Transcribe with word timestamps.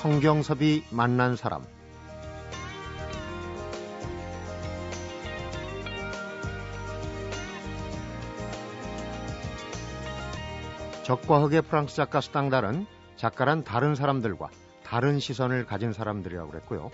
성경섭이 0.00 0.84
만난 0.88 1.36
사람 1.36 1.62
적과 11.02 11.42
흑의 11.42 11.60
프랑스 11.60 11.96
작가 11.96 12.22
스탕달은 12.22 12.86
작가란 13.16 13.62
다른 13.62 13.94
사람들과 13.94 14.48
다른 14.84 15.18
시선을 15.20 15.66
가진 15.66 15.92
사람들이라고 15.92 16.50
그랬고요. 16.50 16.90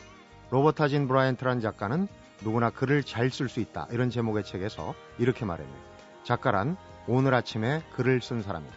로버타 0.51 0.89
진 0.89 1.07
브라이언트란 1.07 1.61
작가는 1.61 2.09
누구나 2.43 2.71
글을 2.71 3.05
잘 3.05 3.31
쓸 3.31 3.49
수 3.49 3.61
있다 3.61 3.87
이런 3.93 4.11
제목의 4.11 4.43
책에서 4.43 4.97
이렇게 5.19 5.45
말했네요. 5.45 5.79
작가란 6.25 6.77
오늘 7.07 7.35
아침에 7.35 7.85
글을 7.95 8.21
쓴 8.21 8.43
사람이다. 8.43 8.75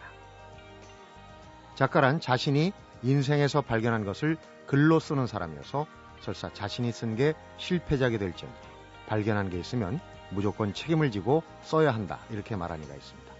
작가란 1.74 2.20
자신이 2.20 2.72
인생에서 3.02 3.62
발견한 3.62 4.04
것을 4.04 4.36
글로 4.66 5.00
쓰는 5.00 5.26
사람이어서 5.26 5.86
설사 6.20 6.52
자신이 6.52 6.92
쓴 6.92 7.16
게 7.16 7.34
실패작이 7.56 8.18
될지언 8.18 8.50
발견한 9.06 9.50
게 9.50 9.58
있으면 9.58 10.00
무조건 10.30 10.72
책임을 10.72 11.10
지고 11.10 11.42
써야 11.62 11.92
한다 11.92 12.18
이렇게 12.30 12.56
말한 12.56 12.82
이가 12.82 12.94
있습니다. 12.94 13.32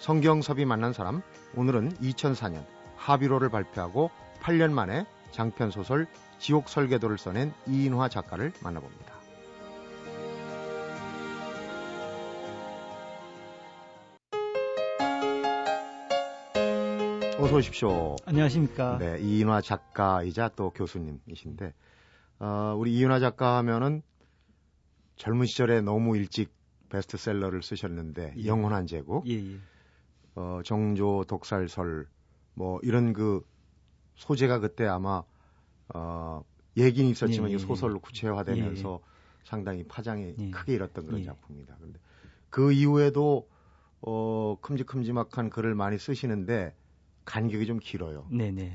성경섭이 0.00 0.64
만난 0.64 0.92
사람 0.92 1.22
오늘은 1.54 1.98
2004년 1.98 2.64
하비로를 2.96 3.48
발표하고 3.50 4.10
8년 4.40 4.72
만에 4.72 5.06
장편 5.30 5.70
소설 5.70 6.06
지옥 6.38 6.68
설계도를 6.68 7.18
써낸 7.18 7.52
이인화 7.68 8.08
작가를 8.08 8.52
만나봅니다. 8.60 9.21
어서 17.42 17.56
오십시오. 17.56 18.14
안녕하십니까. 18.24 18.98
네, 18.98 19.18
이인화 19.20 19.62
작가이자 19.62 20.50
또 20.54 20.70
교수님이신데, 20.70 21.74
어, 22.38 22.76
우리 22.78 22.94
이인화 22.94 23.18
작가 23.18 23.56
하면은 23.56 24.00
젊은 25.16 25.46
시절에 25.46 25.80
너무 25.80 26.16
일찍 26.16 26.54
베스트셀러를 26.88 27.64
쓰셨는데, 27.64 28.34
예. 28.38 28.46
영원한 28.46 28.86
제국, 28.86 29.28
예, 29.28 29.34
예. 29.34 29.58
어, 30.36 30.60
정조 30.64 31.24
독살설, 31.26 32.06
뭐 32.54 32.78
이런 32.84 33.12
그 33.12 33.44
소재가 34.14 34.60
그때 34.60 34.86
아마 34.86 35.24
어, 35.92 36.44
얘기는 36.76 37.10
있었지만 37.10 37.48
예, 37.50 37.54
이 37.54 37.54
예, 37.54 37.58
소설로 37.58 37.98
구체화되면서 37.98 39.00
상당히 39.42 39.82
파장이 39.82 40.36
예. 40.38 40.50
크게 40.50 40.74
일었던 40.74 41.06
그런 41.06 41.20
예. 41.22 41.24
작품입니다. 41.24 41.74
그런데 41.76 41.98
그 42.50 42.70
이후에도 42.70 43.48
어, 44.00 44.56
큼직큼직한 44.60 45.50
글을 45.50 45.74
많이 45.74 45.98
쓰시는데 45.98 46.76
간격이 47.24 47.66
좀 47.66 47.78
길어요. 47.78 48.26
네네. 48.30 48.72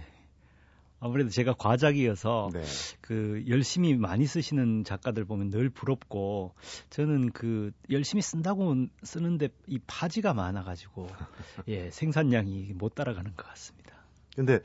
아무래도 1.00 1.30
제가 1.30 1.53
과작이어서 1.53 2.50
네. 2.54 2.64
그 3.02 3.44
열심히 3.48 3.95
많이 3.95 4.26
쓰시는 4.26 4.84
작가들 4.84 5.26
보면 5.26 5.52
늘 5.52 5.70
부럽고 5.70 6.56
저는 6.89 7.31
그 7.31 7.72
열심히 7.92 8.22
쓴다고 8.22 8.88
쓰는데 9.04 9.50
이 9.67 9.80
파지가 9.86 10.34
많아가지고 10.34 11.08
예 11.67 11.92
생산량이 11.92 12.73
못 12.73 12.95
따라가는 12.95 13.36
것 13.36 13.45
같습니다. 13.48 13.94
근데 14.36 14.59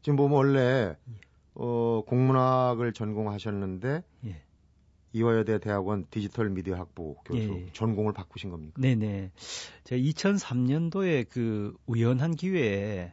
지금 0.00 0.16
보면 0.16 0.36
원래 0.36 0.96
어, 1.54 2.02
공문학을 2.06 2.92
전공하셨는데 2.92 4.02
예. 4.26 4.42
이화여대 5.12 5.60
대학원 5.60 6.06
디지털 6.10 6.48
미디어 6.48 6.76
학부 6.76 7.16
교수 7.24 7.42
예. 7.42 7.66
전공을 7.72 8.12
바꾸신 8.14 8.50
겁니까? 8.50 8.80
네네. 8.80 9.30
제가 9.84 10.00
2003년도에 10.02 11.28
그 11.28 11.76
우연한 11.86 12.34
기회에 12.34 13.12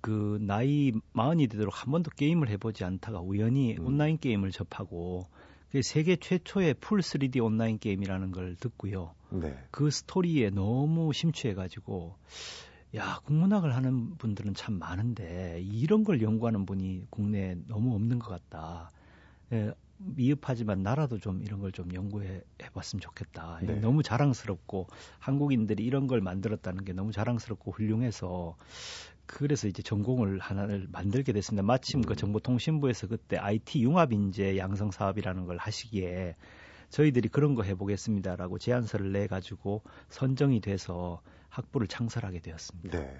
그 0.00 0.38
나이 0.40 0.92
마흔이 1.12 1.48
되도록 1.48 1.82
한 1.82 1.90
번도 1.90 2.10
게임을 2.12 2.48
해보지 2.50 2.84
않다가 2.84 3.20
우연히 3.20 3.76
음. 3.78 3.86
온라인 3.86 4.18
게임을 4.18 4.50
접하고 4.50 5.26
그 5.70 5.82
세계 5.82 6.16
최초의 6.16 6.74
full 6.74 7.00
3D 7.00 7.42
온라인 7.42 7.78
게임이라는 7.78 8.30
걸 8.30 8.54
듣고요. 8.56 9.14
네. 9.30 9.58
그 9.70 9.90
스토리에 9.90 10.50
너무 10.50 11.12
심취해가지고 11.12 12.16
야 12.94 13.20
국문학을 13.24 13.74
하는 13.74 14.16
분들은 14.16 14.54
참 14.54 14.78
많은데 14.78 15.60
이런 15.64 16.04
걸 16.04 16.22
연구하는 16.22 16.64
분이 16.64 17.06
국내에 17.10 17.56
너무 17.66 17.94
없는 17.96 18.20
것 18.20 18.28
같다. 18.30 18.92
예, 19.52 19.72
미흡하지만 19.98 20.82
나라도 20.82 21.18
좀 21.18 21.42
이런 21.42 21.58
걸 21.60 21.72
좀 21.72 21.92
연구해 21.92 22.42
봤으면 22.72 23.00
좋겠다. 23.00 23.58
네. 23.62 23.74
너무 23.80 24.04
자랑스럽고 24.04 24.86
한국인들이 25.18 25.84
이런 25.84 26.06
걸 26.06 26.20
만들었다는 26.20 26.84
게 26.84 26.92
너무 26.92 27.10
자랑스럽고 27.10 27.72
훌륭해서 27.72 28.56
그래서 29.26 29.68
이제 29.68 29.82
전공을 29.82 30.38
하나를 30.38 30.86
만들게 30.90 31.32
됐습니다. 31.32 31.62
마침 31.62 32.02
그 32.02 32.12
음. 32.12 32.16
정보통신부에서 32.16 33.06
그때 33.08 33.36
IT 33.36 33.82
융합 33.82 34.12
인재 34.12 34.56
양성 34.58 34.90
사업이라는 34.90 35.46
걸 35.46 35.56
하시기에 35.56 36.36
저희들이 36.90 37.28
그런 37.28 37.54
거 37.54 37.62
해보겠습니다라고 37.62 38.58
제안서를 38.58 39.12
내 39.12 39.26
가지고 39.26 39.82
선정이 40.10 40.60
돼서 40.60 41.20
학부를 41.48 41.88
창설하게 41.88 42.40
되었습니다. 42.40 42.98
네. 42.98 43.16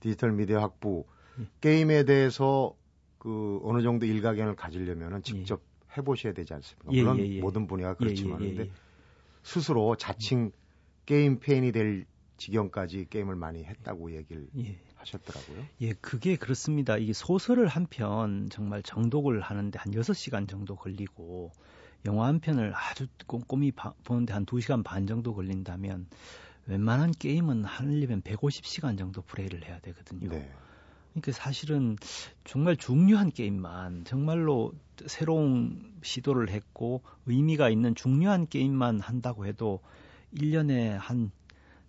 디지털 0.00 0.32
미디어 0.32 0.60
학부 0.60 1.04
예. 1.40 1.46
게임에 1.60 2.04
대해서 2.04 2.76
그 3.18 3.58
어느 3.64 3.82
정도 3.82 4.06
일가견을 4.06 4.54
가지려면은 4.54 5.22
직접 5.22 5.62
해보셔야 5.96 6.32
되지 6.34 6.52
않습니까? 6.54 6.92
예, 6.92 7.02
물론 7.02 7.18
예, 7.20 7.28
예. 7.28 7.40
모든 7.40 7.66
분야가 7.66 7.92
예, 7.92 7.96
그렇지만 7.98 8.40
예, 8.42 8.44
예, 8.44 8.48
근데 8.50 8.62
예. 8.64 8.70
스스로 9.42 9.96
자칭 9.96 10.52
게임 11.06 11.38
팬이 11.38 11.72
될 11.72 12.06
지경까지 12.36 13.06
게임을 13.10 13.36
많이 13.36 13.64
했다고 13.64 14.14
얘기를 14.14 14.48
예. 14.58 14.78
하셨더라고요. 15.04 15.66
예, 15.80 15.92
그게 15.94 16.36
그렇습니다. 16.36 16.96
이게 16.96 17.12
소설을 17.12 17.66
한 17.68 17.86
편 17.86 18.48
정말 18.50 18.82
정독을 18.82 19.40
하는데 19.40 19.78
한 19.78 19.92
6시간 19.92 20.48
정도 20.48 20.74
걸리고 20.76 21.52
영화 22.06 22.26
한 22.26 22.40
편을 22.40 22.72
아주 22.74 23.06
꼼꼼히 23.26 23.70
봐- 23.72 23.94
보는데 24.04 24.32
한 24.32 24.44
2시간 24.46 24.82
반 24.82 25.06
정도 25.06 25.34
걸린다면 25.34 26.06
웬만한 26.66 27.12
게임은 27.12 27.64
하려면 27.64 28.22
150시간 28.22 28.96
정도 28.98 29.22
플레이를 29.22 29.64
해야 29.66 29.78
되거든요. 29.80 30.28
네. 30.30 30.50
그러니까 31.12 31.32
사실은 31.32 31.96
정말 32.44 32.76
중요한 32.76 33.30
게임만 33.30 34.04
정말로 34.04 34.72
새로운 35.06 35.94
시도를 36.02 36.48
했고 36.50 37.02
의미가 37.26 37.68
있는 37.70 37.94
중요한 37.94 38.46
게임만 38.48 39.00
한다고 39.00 39.46
해도 39.46 39.80
1년에 40.34 40.88
한 40.98 41.30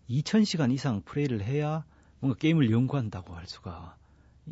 2000시간 0.09 0.72
이상 0.72 1.02
플레이를 1.03 1.42
해야 1.44 1.84
뭔가 2.25 2.40
게임을 2.40 2.72
연구한다고 2.72 3.36
할 3.36 3.46
수가 3.46 3.96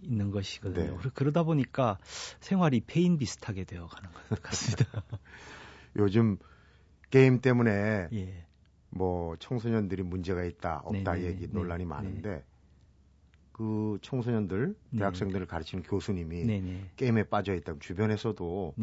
있는 0.03 0.29
것이거든요. 0.29 0.91
네. 0.91 0.97
그러- 0.97 1.11
그러다 1.13 1.44
보니까 1.44 1.97
생활이 2.39 2.81
폐인 2.81 3.18
비슷하게 3.17 3.63
되어 3.63 3.88
가는 3.88 4.09
것 4.29 4.41
같습니다. 4.44 4.85
요즘 5.97 6.38
게임 7.09 7.41
때문에 7.41 8.09
예. 8.13 8.45
뭐 8.89 9.35
청소년들이 9.38 10.03
문제가 10.03 10.44
있다 10.44 10.81
없다 10.85 11.13
네, 11.13 11.22
네, 11.22 11.25
얘기 11.28 11.47
네, 11.47 11.53
논란이 11.53 11.83
네. 11.83 11.89
많은데 11.89 12.44
그 13.51 13.97
청소년들 14.03 14.75
네. 14.91 15.00
대학생들을 15.00 15.45
가르치는 15.47 15.83
교수님이. 15.83 16.89
게임에 16.95 17.23
빠져 17.23 17.56
있다면 17.56 17.79
주변에서도. 17.79 18.75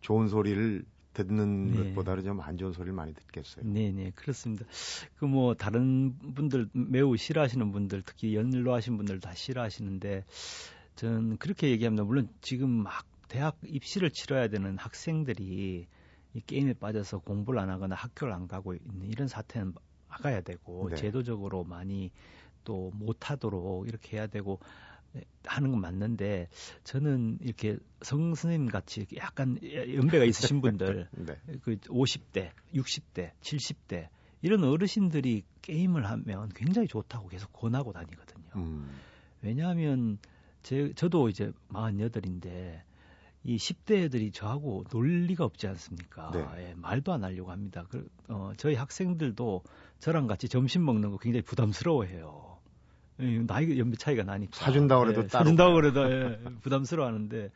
좋은 0.00 0.28
소리를 0.28 0.84
듣는 1.24 1.70
네. 1.72 1.88
것보다는 1.94 2.24
좀 2.24 2.40
안 2.40 2.56
좋은 2.56 2.72
소리를 2.72 2.92
많이 2.92 3.14
듣겠어요. 3.14 3.64
네, 3.66 3.90
네, 3.92 4.12
그렇습니다. 4.14 4.64
그 5.18 5.26
뭐 5.26 5.54
다른 5.54 6.16
분들 6.34 6.68
매우 6.72 7.16
싫어하시는 7.16 7.72
분들, 7.72 8.02
특히 8.06 8.34
연로하신 8.34 8.96
분들 8.96 9.20
다 9.20 9.34
싫어하시는데 9.34 10.24
저는 10.96 11.36
그렇게 11.38 11.70
얘기합니다. 11.70 12.04
물론 12.04 12.28
지금 12.40 12.70
막 12.70 13.06
대학 13.28 13.58
입시를 13.64 14.10
치러야 14.10 14.48
되는 14.48 14.78
학생들이 14.78 15.86
이 16.34 16.40
게임에 16.46 16.74
빠져서 16.74 17.18
공부를 17.18 17.58
안 17.60 17.70
하거나 17.70 17.94
학교를 17.96 18.32
안 18.32 18.46
가고 18.46 18.74
있는 18.74 19.08
이런 19.10 19.26
사태는 19.28 19.74
막아야 20.08 20.42
되고 20.42 20.88
네. 20.90 20.96
제도적으로 20.96 21.64
많이 21.64 22.10
또 22.64 22.90
못하도록 22.94 23.88
이렇게 23.88 24.16
해야 24.16 24.26
되고 24.26 24.60
하는 25.44 25.70
건 25.70 25.80
맞는데 25.80 26.48
저는 26.84 27.38
이렇게 27.40 27.78
성 28.02 28.34
선생님 28.34 28.68
같이 28.68 29.06
약간 29.16 29.58
연배가 29.62 30.24
있으신 30.24 30.60
분들 30.60 31.08
네. 31.16 31.36
그 31.62 31.76
50대, 31.76 32.50
60대, 32.74 33.30
70대 33.40 34.08
이런 34.42 34.64
어르신들이 34.64 35.42
게임을 35.62 36.06
하면 36.06 36.50
굉장히 36.54 36.88
좋다고 36.88 37.28
계속 37.28 37.52
권하고 37.52 37.92
다니거든요. 37.92 38.46
음, 38.56 38.90
왜냐하면 39.42 40.18
제 40.62 40.92
저도 40.94 41.28
이제 41.28 41.52
48인데 41.70 42.82
이 43.44 43.56
10대 43.56 44.04
애들이 44.04 44.32
저하고 44.32 44.84
논 44.90 45.26
리가 45.26 45.44
없지 45.44 45.68
않습니까? 45.68 46.32
네. 46.32 46.44
예, 46.58 46.74
말도 46.74 47.12
안 47.12 47.22
하려고 47.22 47.52
합니다. 47.52 47.86
그, 47.88 48.08
어, 48.28 48.52
저희 48.56 48.74
학생들도 48.74 49.62
저랑 50.00 50.26
같이 50.26 50.48
점심 50.48 50.84
먹는 50.84 51.12
거 51.12 51.18
굉장히 51.18 51.42
부담스러워해요. 51.42 52.45
예, 53.20 53.38
나이 53.46 53.78
연배 53.78 53.96
차이가 53.96 54.22
나니까. 54.22 54.56
사준다고 54.56 55.04
그래도 55.04 55.22
예, 55.22 55.26
따로 55.26 55.44
사준다고 55.44 55.74
그래도 55.74 56.10
예, 56.10 56.38
부담스러워하는데 56.62 57.50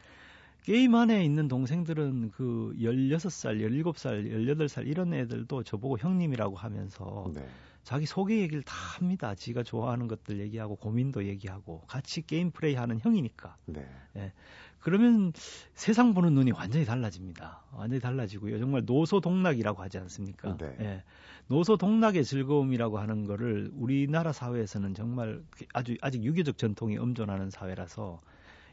게임 0.62 0.94
안에 0.94 1.24
있는 1.24 1.48
동생들은 1.48 2.32
그 2.32 2.74
16살, 2.78 3.60
17살, 3.60 4.30
18살 4.30 4.86
이런 4.86 5.12
애들도 5.14 5.62
저보고 5.62 5.98
형님이라고 5.98 6.56
하면서 6.56 7.30
네. 7.34 7.46
자기 7.90 8.06
소개 8.06 8.40
얘기를 8.40 8.62
다 8.62 8.72
합니다. 8.72 9.34
지가 9.34 9.64
좋아하는 9.64 10.06
것들 10.06 10.38
얘기하고 10.38 10.76
고민도 10.76 11.24
얘기하고 11.24 11.82
같이 11.88 12.24
게임 12.24 12.52
플레이 12.52 12.76
하는 12.76 13.00
형이니까. 13.00 13.56
네. 13.66 14.32
그러면 14.78 15.32
세상 15.74 16.14
보는 16.14 16.32
눈이 16.34 16.52
완전히 16.52 16.84
달라집니다. 16.84 17.64
완전히 17.72 18.00
달라지고요. 18.00 18.60
정말 18.60 18.84
노소동락이라고 18.86 19.82
하지 19.82 19.98
않습니까? 19.98 20.56
네. 20.56 20.76
예. 20.78 21.04
노소동락의 21.48 22.24
즐거움이라고 22.24 23.00
하는 23.00 23.24
거를 23.24 23.72
우리나라 23.74 24.32
사회에서는 24.32 24.94
정말 24.94 25.42
아주 25.72 25.96
아직 26.00 26.22
유교적 26.22 26.58
전통이 26.58 26.96
엄존하는 26.96 27.50
사회라서 27.50 28.20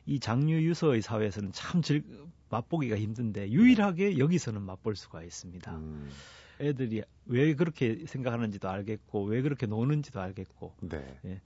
이 0.06 0.20
장류 0.20 0.62
유서의 0.62 1.02
사회에서는 1.02 1.54
참 1.54 1.82
즐, 1.82 2.04
맛보기가 2.52 2.96
힘든데 2.96 3.50
유일하게 3.50 4.20
여기서는 4.20 4.62
맛볼 4.62 4.96
수가 4.96 5.24
있습니다. 5.24 5.76
음. 5.76 6.08
애들이 6.60 7.04
왜 7.26 7.54
그렇게 7.56 8.06
생각하는지도 8.06 8.70
알겠고 8.70 9.26
왜 9.26 9.42
그렇게 9.42 9.66
노는지도 9.66 10.20
알겠고 10.20 10.74
네. 10.82 11.20
예. 11.26 11.42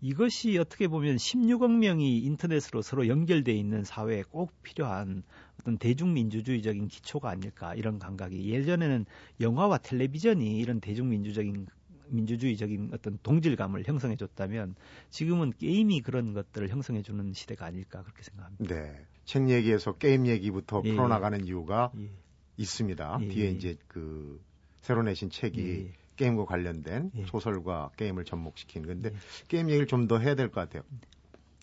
이것이 0.00 0.58
어떻게 0.58 0.88
보면 0.88 1.16
16억 1.16 1.76
명이 1.78 2.18
인터넷으로 2.18 2.82
서로 2.82 3.08
연결돼 3.08 3.52
있는 3.52 3.84
사회에 3.84 4.22
꼭 4.30 4.52
필요한 4.62 5.22
어떤 5.60 5.78
대중민주주의적인 5.78 6.88
기초가 6.88 7.30
아닐까 7.30 7.74
이런 7.74 7.98
감각이 7.98 8.50
예전에는 8.50 9.06
영화와 9.40 9.78
텔레비전이 9.78 10.58
이런 10.58 10.80
대중민주적인 10.80 11.66
민주주의적인 12.08 12.90
어떤 12.92 13.18
동질감을 13.22 13.84
형성해 13.86 14.16
줬다면 14.16 14.76
지금은 15.10 15.52
게임이 15.58 16.02
그런 16.02 16.34
것들을 16.34 16.68
형성해 16.68 17.02
주는 17.02 17.32
시대가 17.32 17.66
아닐까 17.66 18.02
그렇게 18.02 18.22
생각합니다. 18.22 18.74
네. 18.74 19.04
책 19.24 19.48
얘기에서 19.48 19.92
게임 19.92 20.26
얘기부터 20.26 20.82
예. 20.84 20.92
풀어나가는 20.92 21.44
이유가 21.44 21.90
예. 21.98 22.08
있습니다. 22.56 23.18
예. 23.22 23.28
뒤에 23.28 23.50
이제 23.50 23.76
그 23.88 24.40
새로 24.86 25.02
내신 25.02 25.30
책이 25.30 25.60
예. 25.88 25.92
게임과 26.14 26.44
관련된 26.44 27.10
예. 27.16 27.26
소설과 27.26 27.90
게임을 27.96 28.24
접목시킨 28.24 28.86
건데 28.86 29.10
예. 29.12 29.16
게임 29.48 29.68
얘기를 29.68 29.86
좀 29.88 30.06
더 30.06 30.18
해야 30.18 30.36
될 30.36 30.48
것 30.48 30.60
같아요. 30.60 30.82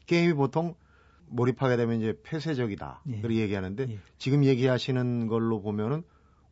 게임이 0.08 0.34
보통 0.34 0.76
몰입하게 1.28 1.78
되면 1.78 2.02
이제 2.02 2.14
폐쇄적이다. 2.24 3.04
예. 3.08 3.22
그렇게 3.22 3.40
얘기하는데 3.40 3.88
예. 3.90 4.00
지금 4.18 4.44
얘기하시는 4.44 5.28
걸로 5.28 5.62
보면은 5.62 6.04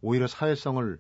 오히려 0.02 0.28
사회성을 0.28 0.98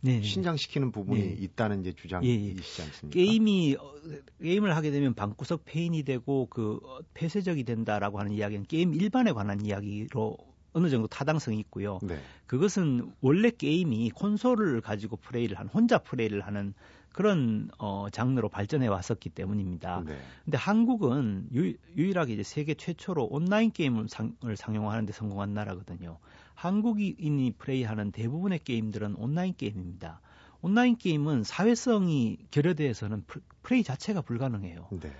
네 0.00 0.22
신장시키는 0.22 0.90
부분이 0.92 1.20
네. 1.20 1.36
있다는 1.38 1.80
이제 1.80 1.92
주장이시지 1.92 2.82
않습니까? 2.82 3.14
게임이 3.14 3.76
어, 3.78 3.94
게임을 4.42 4.74
하게 4.76 4.90
되면 4.90 5.14
방구석 5.14 5.64
페인이 5.64 6.02
되고 6.02 6.46
그 6.50 6.80
어, 6.84 6.98
폐쇄적이 7.14 7.62
된다라고 7.64 8.18
하는 8.18 8.32
이야기는 8.32 8.66
게임 8.66 8.94
일반에 8.94 9.32
관한 9.32 9.64
이야기로 9.64 10.36
어느 10.72 10.88
정도 10.88 11.06
타당성이 11.06 11.58
있고요. 11.60 11.98
네. 12.02 12.18
그것은 12.46 13.12
원래 13.20 13.50
게임이 13.50 14.10
콘솔을 14.10 14.80
가지고 14.80 15.16
플레이를 15.16 15.58
한 15.58 15.68
혼자 15.68 15.98
플레이를 15.98 16.42
하는 16.42 16.74
그런 17.12 17.68
어 17.78 18.08
장르로 18.12 18.48
발전해 18.48 18.86
왔었기 18.86 19.30
때문입니다. 19.30 20.04
네. 20.06 20.18
근데 20.44 20.56
한국은 20.56 21.48
유, 21.52 21.74
일하게 21.96 22.34
이제 22.34 22.42
세계 22.42 22.74
최초로 22.74 23.26
온라인 23.26 23.72
게임을 23.72 24.08
상, 24.08 24.36
상용화하는 24.54 25.06
데 25.06 25.12
성공한 25.12 25.54
나라거든요. 25.54 26.18
한국인이 26.54 27.52
플레이하는 27.58 28.12
대부분의 28.12 28.60
게임들은 28.64 29.16
온라인 29.16 29.54
게임입니다. 29.56 30.20
온라인 30.60 30.96
게임은 30.96 31.44
사회성이 31.44 32.36
결여돼서는 32.50 33.24
플레이 33.62 33.82
자체가 33.82 34.22
불가능해요. 34.22 34.88
네. 35.00 35.12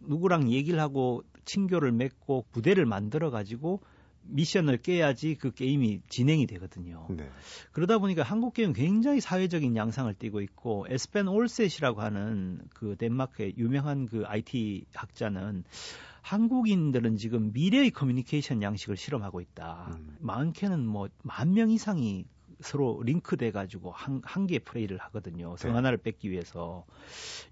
누구랑 0.00 0.50
얘기를 0.50 0.80
하고 0.80 1.22
친교를 1.44 1.92
맺고 1.92 2.46
부대를 2.52 2.86
만들어 2.86 3.30
가지고 3.30 3.80
미션을 4.26 4.78
깨야지 4.78 5.36
그 5.36 5.52
게임이 5.52 6.00
진행이 6.08 6.46
되거든요. 6.46 7.06
네. 7.10 7.28
그러다 7.72 7.98
보니까 7.98 8.22
한국 8.22 8.54
게임은 8.54 8.72
굉장히 8.74 9.20
사회적인 9.20 9.76
양상을 9.76 10.12
띠고 10.14 10.40
있고 10.40 10.86
에스펜 10.88 11.28
올셋이라고 11.28 12.00
하는 12.00 12.60
그 12.74 12.96
덴마크의 12.96 13.54
유명한 13.58 14.06
그 14.06 14.24
IT 14.26 14.86
학자는 14.94 15.64
한국인들은 16.22 17.16
지금 17.16 17.52
미래의 17.52 17.90
커뮤니케이션 17.90 18.62
양식을 18.62 18.96
실험하고 18.96 19.40
있다. 19.40 19.90
음. 19.98 20.16
많게는 20.20 20.86
뭐 20.86 21.08
만 21.22 21.52
명 21.52 21.70
이상이 21.70 22.24
서로 22.60 23.02
링크돼 23.02 23.50
가지고 23.50 23.90
한, 23.92 24.22
한 24.24 24.46
개의 24.46 24.60
플레이를 24.60 24.98
하거든요. 24.98 25.56
성 25.58 25.72
네. 25.72 25.74
하나를 25.76 25.98
뺏기 25.98 26.30
위해서. 26.30 26.86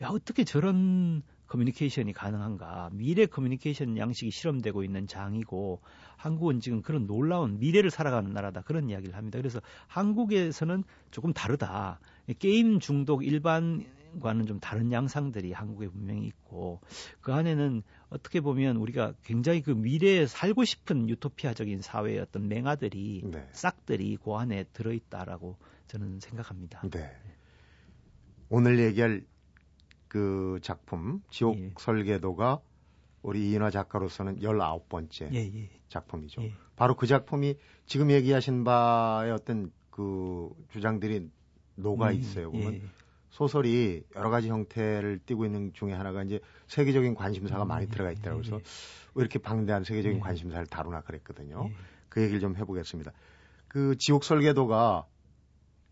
야, 0.03 0.09
어떻게 0.09 0.45
저런 0.45 1.23
커뮤니케이션이 1.52 2.14
가능한가? 2.14 2.88
미래 2.94 3.26
커뮤니케이션 3.26 3.99
양식이 3.99 4.31
실험되고 4.31 4.84
있는 4.84 5.06
장이고 5.06 5.82
한국은 6.16 6.60
지금 6.60 6.81
그런 6.81 7.06
놀라운 7.06 7.58
미래를 7.58 7.90
살아가는 7.90 8.32
나라다 8.32 8.62
그런 8.62 8.88
이야기를 8.88 9.14
합니다. 9.14 9.38
그래서 9.38 9.60
한국에서는 9.87 10.82
조금 11.10 11.34
다르다. 11.34 12.00
게임 12.38 12.81
중독 12.81 13.26
일반 13.26 13.84
과는 14.20 14.46
좀 14.46 14.60
다른 14.60 14.93
양상들이 14.93 15.52
한국에 15.52 15.88
분명히 15.88 16.25
있고 16.25 16.81
그 17.20 17.34
안에는 17.34 17.82
어떻게 18.08 18.40
보면 18.40 18.76
우리가 18.76 19.12
굉장히 19.22 19.60
그 19.60 19.72
미래에 19.72 20.26
살고 20.26 20.64
싶은 20.64 21.10
유토피아적인 21.10 21.82
사회의 21.82 22.19
어떤 22.19 22.49
맹아들이 22.49 23.25
네. 23.25 23.46
싹들이 23.52 24.16
그 24.25 24.32
안에 24.32 24.64
들어있다라고 24.72 25.58
저는 25.87 26.20
생각합니다. 26.20 26.81
네. 26.88 27.10
오늘 28.49 28.78
얘기할 28.78 29.22
그 30.12 30.59
작품 30.61 31.23
지옥 31.31 31.56
예. 31.59 31.70
설계도가 31.79 32.61
우리 33.23 33.49
이인화 33.49 33.70
작가로서는 33.70 34.41
19번째 34.41 35.32
예, 35.32 35.38
예. 35.38 35.70
작품이죠. 35.88 36.43
예. 36.43 36.53
바로 36.76 36.97
그 36.97 37.06
작품이 37.06 37.56
지금 37.87 38.11
얘기하신 38.11 38.62
바의 38.62 39.32
어떤 39.32 39.73
그 39.88 40.50
주장들이 40.70 41.31
녹아 41.76 42.11
음, 42.11 42.14
있어요. 42.14 42.50
보면 42.50 42.75
예. 42.75 42.82
소설이 43.31 44.03
여러 44.14 44.29
가지 44.29 44.50
형태를 44.50 45.20
띠고 45.25 45.47
있는 45.47 45.73
중에 45.73 45.94
하나가 45.94 46.23
이제 46.23 46.41
세계적인 46.67 47.14
관심사가 47.14 47.64
많이 47.64 47.87
음, 47.87 47.91
들어가 47.91 48.11
해서 48.11 48.56
예. 48.59 48.62
왜 49.14 49.23
이렇게 49.23 49.38
방대한 49.38 49.82
세계적인 49.82 50.20
관심사를 50.20 50.67
다루나 50.67 51.00
그랬거든요. 51.00 51.70
그 52.11 52.20
얘기를 52.20 52.38
좀 52.38 52.55
해보겠습니다. 52.55 53.12
그 53.67 53.97
지옥 53.97 54.25
설계도가 54.25 55.06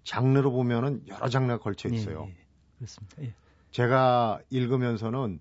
장르로 0.05 0.53
보면은 0.53 1.05
여러 1.09 1.31
장르가 1.31 1.57
걸쳐 1.59 1.89
있어요. 1.89 2.29
그렇습니다. 2.77 3.23
제가 3.71 4.41
읽으면서는 4.51 5.41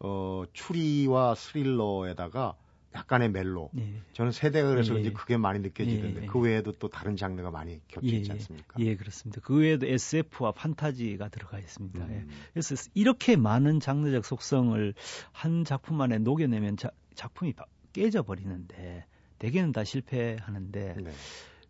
어, 0.00 0.44
추리와 0.52 1.34
스릴러에다가 1.34 2.56
약간의 2.94 3.30
멜로. 3.30 3.70
네. 3.72 4.02
저는 4.12 4.32
세대가 4.32 4.68
그래서 4.68 4.94
예. 4.96 5.00
이제 5.00 5.12
그게 5.12 5.36
많이 5.36 5.60
느껴지는데 5.60 6.24
예. 6.24 6.26
그 6.26 6.38
외에도 6.38 6.72
또 6.72 6.88
다른 6.88 7.16
장르가 7.16 7.50
많이 7.50 7.80
겹쳐 7.88 8.08
있지 8.08 8.28
예. 8.28 8.32
않습니까? 8.34 8.74
예, 8.80 8.96
그렇습니다. 8.96 9.40
그 9.42 9.56
외에도 9.56 9.86
SF와 9.86 10.52
판타지가 10.52 11.28
들어가 11.28 11.58
있습니다. 11.58 12.00
예. 12.00 12.04
음. 12.04 12.28
예. 12.30 12.34
그래서 12.52 12.74
이렇게 12.94 13.36
많은 13.36 13.80
장르적 13.80 14.24
속성을 14.26 14.94
한 15.32 15.64
작품 15.64 16.00
안에 16.00 16.18
녹여내면 16.18 16.76
자, 16.76 16.90
작품이 17.14 17.54
깨져 17.92 18.22
버리는데 18.22 19.06
대개는 19.38 19.72
다 19.72 19.84
실패하는데 19.84 20.96
네. 21.02 21.12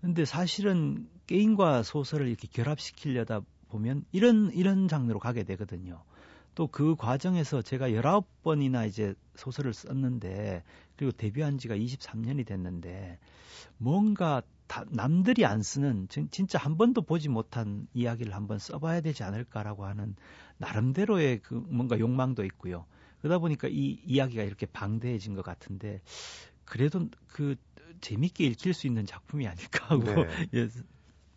근데 0.01 0.25
사실은 0.25 1.09
게임과 1.29 1.85
소설을 1.85 2.27
이렇게 2.27 2.49
결합시키려다 2.49 3.43
보면 3.73 4.05
이런 4.13 4.51
이런 4.53 4.87
장르로 4.89 5.19
가게 5.19 5.43
되거든요. 5.45 6.03
또 6.55 6.67
그 6.67 6.97
과정에서 6.97 7.63
제가 7.63 7.89
19번이나 7.91 8.87
이제 8.87 9.15
소설을 9.37 9.73
썼는데 9.73 10.63
그리고 10.97 11.13
데뷔한 11.13 11.59
지가 11.59 11.77
23년이 11.77 12.47
됐는데 12.47 13.19
뭔가 13.79 14.43
다 14.67 14.85
남들이 14.91 15.45
안 15.45 15.63
쓰는 15.63 16.09
진짜 16.09 16.59
한 16.59 16.77
번도 16.77 17.03
보지 17.03 17.29
못한 17.29 17.87
이야기를 17.95 18.35
한번 18.35 18.59
써봐야 18.59 19.01
되지 19.01 19.23
않을까라고 19.23 19.85
하는 19.85 20.15
나름대로의 20.59 21.41
그 21.41 21.55
뭔가 21.55 21.99
욕망도 21.99 22.45
있고요. 22.45 22.87
그러다 23.21 23.39
보니까 23.39 23.69
이 23.69 24.01
이야기가 24.05 24.43
이렇게 24.43 24.67
방대해진 24.67 25.35
것 25.35 25.43
같은데 25.43 26.01
그래도 26.65 27.09
그 27.29 27.57
재밌게 28.01 28.45
읽힐 28.45 28.75
수 28.75 28.87
있는 28.87 29.07
작품이 29.07 29.47
아닐까 29.47 29.87
하고 29.89 30.05
네. 30.05 30.27
예, 30.55 30.69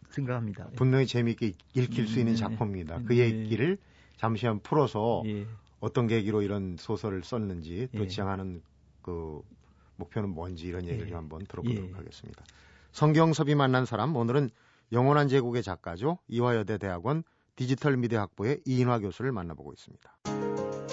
생각합니다. 0.09 0.69
분명히 0.75 1.05
재미있게 1.05 1.53
읽힐 1.73 2.03
음, 2.03 2.07
수 2.07 2.19
있는 2.19 2.33
네. 2.33 2.39
작품입니다. 2.39 2.99
그 3.05 3.13
네. 3.13 3.19
얘기를 3.19 3.77
잠시 4.17 4.45
만 4.45 4.59
풀어서 4.59 5.23
예. 5.25 5.45
어떤 5.79 6.07
계기로 6.07 6.41
이런 6.41 6.77
소설을 6.79 7.23
썼는지 7.23 7.89
또 7.95 8.03
예. 8.03 8.07
지향하는 8.07 8.61
그 9.01 9.41
목표는 9.97 10.29
뭔지 10.29 10.67
이런 10.67 10.87
얘기를 10.87 11.09
예. 11.09 11.13
한번 11.13 11.45
들어보도록 11.45 11.89
예. 11.89 11.93
하겠습니다. 11.93 12.43
성경섭이 12.91 13.55
만난 13.55 13.85
사람 13.85 14.15
오늘은 14.15 14.49
영원한 14.91 15.27
제국의 15.27 15.63
작가죠 15.63 16.19
이화여대 16.27 16.77
대학원 16.77 17.23
디지털 17.55 17.97
미디어 17.97 18.21
학부의 18.21 18.61
이인화 18.65 18.99
교수를 18.99 19.31
만나보고 19.31 19.73
있습니다. 19.73 20.84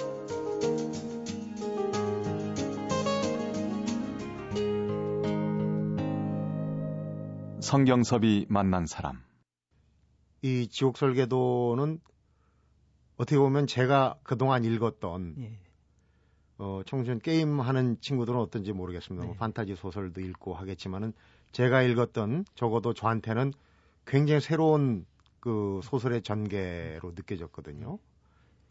성경섭이 7.73 8.45
만난 8.49 8.85
사람. 8.85 9.23
이 10.43 10.67
지옥 10.67 10.95
설계도는 10.95 11.99
어떻게 13.17 13.35
보면 13.39 13.65
제가 13.65 14.19
그동안 14.21 14.63
읽었던 14.63 15.35
예. 15.39 15.57
어, 16.59 16.81
청소년 16.85 17.19
게임 17.19 17.59
하는 17.59 17.97
친구들은 17.99 18.39
어떤지 18.39 18.73
모르겠습니다. 18.73 19.25
뭐 19.25 19.33
네. 19.33 19.35
뭐 19.35 19.37
판타지 19.39 19.75
소설도 19.75 20.21
읽고 20.21 20.53
하겠지만은 20.53 21.13
제가 21.51 21.81
읽었던 21.81 22.45
적어도 22.53 22.93
저한테는 22.93 23.53
굉장히 24.05 24.39
새로운 24.39 25.07
그 25.39 25.79
소설의 25.81 26.21
전개로 26.21 27.13
느껴졌거든요. 27.15 27.97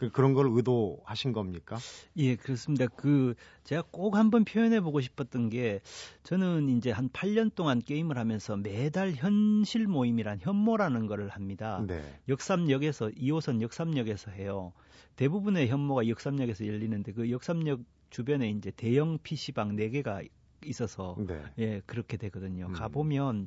그, 0.03 0.11
그런 0.11 0.35
걸 0.35 0.49
의도하신 0.51 1.33
겁니까? 1.33 1.79
예, 2.17 2.35
그렇습니다. 2.35 2.89
그 2.89 3.35
제가 3.63 3.85
꼭 3.93 4.17
한번 4.17 4.45
표현해 4.45 4.81
보고 4.81 5.01
싶었던 5.01 5.49
게 5.49 5.81
저는 6.25 6.69
이제 6.71 6.91
한 6.91 7.09
8년 7.09 7.55
동안 7.55 7.81
게임을 7.81 8.19
하면서 8.19 8.57
매달 8.57 9.13
현실 9.13 9.87
모임이란 9.87 10.41
현모라는 10.41 11.07
거를 11.07 11.29
합니다. 11.29 11.85
네. 11.87 12.03
역삼역에서 12.29 13.11
2호선 13.11 13.61
역삼역에서 13.63 14.33
해요. 14.33 14.73
대부분의 15.15 15.69
현모가 15.69 16.09
역삼역에서 16.09 16.67
열리는데 16.67 17.13
그 17.13 17.31
역삼역 17.31 17.83
주변에 18.11 18.51
이제 18.51 18.73
대형 18.73 19.21
PC방 19.23 19.77
4개가 19.77 20.29
있어서 20.65 21.17
네. 21.21 21.41
예, 21.59 21.81
그렇게 21.87 22.17
되거든요. 22.17 22.67
음. 22.67 22.73
가 22.73 22.89
보면 22.89 23.47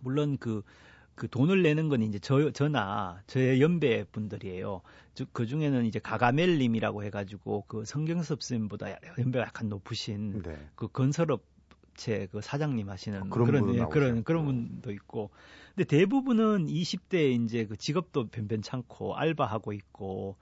물론 0.00 0.36
그, 0.36 0.62
그 1.16 1.28
돈을 1.28 1.62
내는 1.62 1.88
건 1.88 2.02
이제 2.02 2.18
저, 2.18 2.50
저나 2.50 3.22
저의 3.26 3.60
연배 3.62 4.04
분들이에요. 4.04 4.82
그 5.32 5.46
중에는 5.46 5.86
이제 5.86 5.98
가가멜님이라고 5.98 7.02
해가지고 7.04 7.64
그 7.66 7.86
성경섭 7.86 8.42
선생님보다 8.42 8.98
연배가 9.18 9.46
약간 9.46 9.70
높으신 9.70 10.42
네. 10.42 10.56
그 10.74 10.88
건설업체 10.88 12.28
그 12.30 12.42
사장님 12.42 12.90
하시는 12.90 13.22
어, 13.22 13.28
그런 13.30 13.46
분은 13.46 13.74
예, 13.76 13.86
그런. 13.90 14.24
그런 14.24 14.44
분도 14.44 14.92
있고. 14.92 15.30
근데 15.74 15.84
대부분은 15.84 16.66
20대 16.66 17.42
이제 17.44 17.64
그 17.64 17.78
직업도 17.78 18.28
변변찮고 18.28 19.16
알바하고 19.16 19.72
있고 19.72 20.36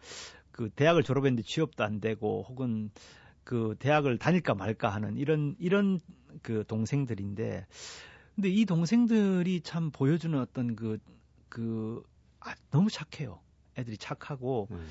그 0.51 0.71
대학을 0.71 1.05
졸업했는데 1.05 1.45
취업도 1.45 1.85
안 1.85 2.01
되고 2.01 2.45
혹은 2.49 2.91
그 3.45 3.77
대학을 3.79 4.19
다닐까 4.19 4.55
말까 4.55 4.89
하는 4.89 5.17
이런 5.19 5.55
이런 5.61 6.01
그 6.43 6.65
동생들인데 6.67 7.67
근데 8.35 8.49
이 8.49 8.65
동생들이 8.65 9.61
참 9.61 9.91
보여주는 9.91 10.39
어떤 10.39 10.75
그, 10.75 10.99
그, 11.49 12.03
아, 12.41 12.55
너무 12.71 12.91
착해요. 12.91 13.41
애들이 13.79 13.97
착하고, 13.97 14.69
음. 14.71 14.87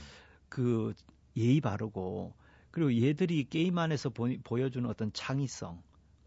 그, 0.50 0.94
예의 1.36 1.60
바르고, 1.62 2.34
그리고 2.72 2.94
얘들이 3.02 3.44
게임 3.50 3.78
안에서 3.78 4.10
보, 4.10 4.30
보여주는 4.44 4.90
어떤 4.90 5.12
창의성, 5.14 5.82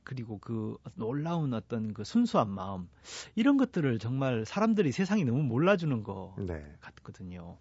그리고 0.05 0.39
그 0.39 0.77
놀라운 0.95 1.55
어떤 1.55 1.93
그 1.93 2.05
순수한 2.05 2.51
마음, 2.51 2.89
이런 3.35 3.57
것들을 3.57 3.99
정말 3.99 4.45
사람들이 4.45 4.93
세상이 4.93 5.25
너무 5.25 5.43
몰라주는 5.43 6.03
거 6.03 6.37
네. 6.39 6.65
같거든요. 6.81 7.59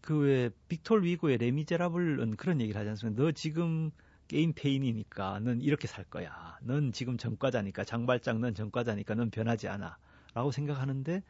그왜 0.00 0.50
빅톨 0.68 1.02
위고의 1.02 1.38
레미제라블은 1.38 2.36
그런 2.36 2.60
얘기를 2.60 2.78
하지 2.78 2.90
않습니까? 2.90 3.22
너 3.22 3.32
지금 3.32 3.90
게임 4.28 4.52
페인이니까 4.54 5.40
넌 5.40 5.60
이렇게 5.60 5.86
살 5.86 6.04
거야. 6.04 6.58
넌 6.62 6.92
지금 6.92 7.16
전과자니까 7.16 7.84
장발장 7.84 8.40
넌 8.40 8.54
전과자니까 8.54 9.14
넌 9.14 9.30
변하지 9.30 9.68
않아. 9.68 9.98
라고 10.34 10.50
생각하는데 10.52 11.22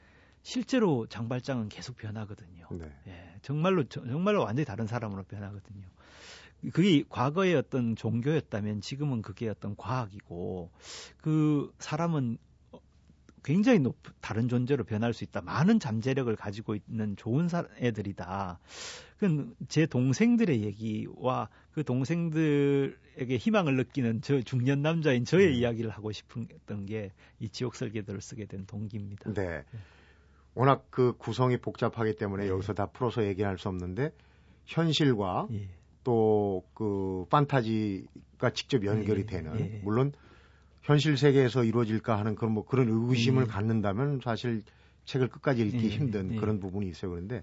실제로 0.42 1.06
장발장은 1.06 1.68
계속 1.68 1.96
변하거든요. 1.96 2.68
네. 2.72 2.92
예, 3.08 3.38
정말로 3.42 3.84
저- 3.84 4.04
정말로 4.06 4.42
완전히 4.42 4.64
다른 4.64 4.86
사람으로 4.86 5.24
변하거든요. 5.24 5.86
그게 6.72 7.04
과거의 7.08 7.54
어떤 7.54 7.94
종교였다면 7.96 8.80
지금은 8.80 9.22
그게 9.22 9.48
어떤 9.48 9.76
과학이고 9.76 10.70
그 11.18 11.72
사람은 11.78 12.38
어, 12.72 12.78
굉장히 13.44 13.78
높 13.78 13.96
다른 14.20 14.48
존재로 14.48 14.84
변할 14.84 15.12
수 15.12 15.22
있다. 15.24 15.42
많은 15.42 15.78
잠재력을 15.78 16.34
가지고 16.36 16.74
있는 16.74 17.14
좋은 17.16 17.48
사, 17.48 17.64
애들이다. 17.78 18.58
그건 19.18 19.54
제 19.68 19.86
동생들의 19.86 20.62
얘기와 20.62 21.48
그 21.72 21.84
동생들에게 21.84 23.36
희망을 23.36 23.76
느끼는 23.76 24.20
저 24.22 24.40
중년 24.42 24.82
남자인 24.82 25.24
저의 25.24 25.48
음. 25.48 25.52
이야기를 25.54 25.90
하고 25.90 26.12
싶었던 26.12 26.86
게 26.86 27.10
이 27.40 27.48
지옥 27.48 27.74
설계도를 27.76 28.20
쓰게 28.20 28.46
된 28.46 28.66
동기입니다. 28.66 29.32
네. 29.34 29.64
워낙 30.54 30.86
그 30.90 31.14
구성이 31.18 31.58
복잡하기 31.58 32.16
때문에 32.16 32.44
네. 32.44 32.50
여기서 32.50 32.72
다 32.72 32.86
풀어서 32.86 33.26
얘기할 33.26 33.58
수 33.58 33.68
없는데 33.68 34.10
현실과 34.64 35.48
예. 35.52 35.68
또그 36.02 37.26
판타지가 37.28 38.50
직접 38.54 38.84
연결이 38.86 39.22
예, 39.22 39.26
되는 39.26 39.60
예. 39.60 39.80
물론 39.82 40.12
현실 40.82 41.18
세계에서 41.18 41.64
이루어질까 41.64 42.18
하는 42.18 42.36
그런 42.36 42.52
뭐 42.52 42.64
그런 42.64 42.88
의구심을 42.88 43.42
예. 43.42 43.46
갖는다면 43.46 44.20
사실 44.24 44.62
책을 45.04 45.28
끝까지 45.28 45.62
읽기 45.62 45.84
예, 45.84 45.88
힘든 45.90 46.32
예. 46.32 46.36
그런 46.36 46.58
부분이 46.58 46.88
있어요. 46.88 47.10
그런데 47.10 47.42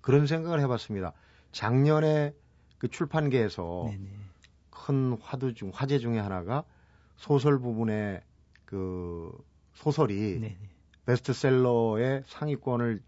그런 0.00 0.26
생각을 0.26 0.60
해봤습니다. 0.60 1.12
작년에 1.52 2.34
그 2.78 2.88
출판계에서 2.88 3.84
네네. 3.86 4.08
큰 4.70 5.18
화두 5.20 5.54
중 5.54 5.70
화제 5.74 5.98
중에 5.98 6.18
하나가 6.18 6.64
소설 7.16 7.58
부분의 7.58 8.22
그 8.64 9.32
소설이 9.74 10.40
네네. 10.40 10.58
베스트셀러의 11.06 12.22
상위권을 12.26 13.02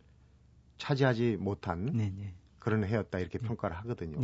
차지하지 0.77 1.37
못한 1.39 1.87
네네. 1.87 2.35
그런 2.59 2.85
해였다 2.85 3.19
이렇게 3.19 3.39
평가를 3.39 3.77
하거든요. 3.79 4.21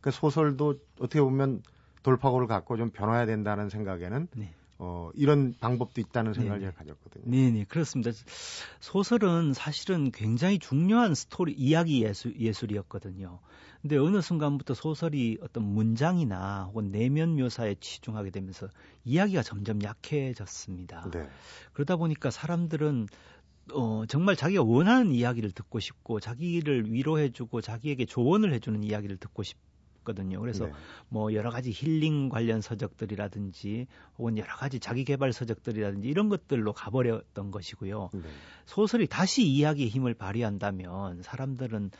그 0.00 0.10
소설도 0.10 0.80
어떻게 1.00 1.20
보면 1.20 1.62
돌파구를 2.02 2.46
갖고 2.46 2.76
좀 2.76 2.90
변화해야 2.90 3.26
된다는 3.26 3.68
생각에는 3.68 4.28
네. 4.36 4.54
어, 4.78 5.10
이런 5.14 5.54
방법도 5.58 6.00
있다는 6.00 6.34
생각을 6.34 6.60
네네. 6.60 6.70
제가 6.70 6.78
가졌거든요. 6.78 7.24
네네 7.24 7.64
그렇습니다. 7.64 8.10
소설은 8.80 9.54
사실은 9.54 10.10
굉장히 10.10 10.58
중요한 10.58 11.14
스토리 11.14 11.52
이야기 11.52 12.02
예술 12.02 12.38
예술이었거든요. 12.38 13.40
근데 13.80 13.96
어느 13.96 14.20
순간부터 14.20 14.74
소설이 14.74 15.38
어떤 15.40 15.62
문장이나 15.62 16.64
혹은 16.64 16.90
내면 16.90 17.36
묘사에 17.36 17.76
치중하게 17.80 18.30
되면서 18.30 18.68
이야기가 19.04 19.42
점점 19.42 19.82
약해졌습니다. 19.82 21.10
네. 21.10 21.28
그러다 21.72 21.96
보니까 21.96 22.30
사람들은 22.30 23.06
어, 23.72 24.04
정말 24.06 24.36
자기가 24.36 24.62
원하는 24.62 25.10
이야기를 25.10 25.52
듣고 25.52 25.80
싶고 25.80 26.20
자기를 26.20 26.92
위로해주고 26.92 27.60
자기에게 27.60 28.04
조언을 28.04 28.52
해주는 28.52 28.82
이야기를 28.84 29.16
듣고 29.16 29.42
싶 29.42 29.56
거든요. 30.06 30.40
그래서 30.40 30.64
네. 30.66 30.72
뭐 31.10 31.34
여러 31.34 31.50
가지 31.50 31.70
힐링 31.70 32.30
관련 32.30 32.62
서적들이라든지 32.62 33.86
혹은 34.16 34.38
여러 34.38 34.56
가지 34.56 34.80
자기 34.80 35.04
개발 35.04 35.34
서적들이라든지 35.34 36.08
이런 36.08 36.30
것들로 36.30 36.72
가버렸던 36.72 37.50
것이고요. 37.50 38.08
네. 38.14 38.20
소설이 38.64 39.06
다시 39.06 39.44
이야기의 39.44 39.90
힘을 39.90 40.14
발휘한다면 40.14 41.20
사람들은 41.22 41.90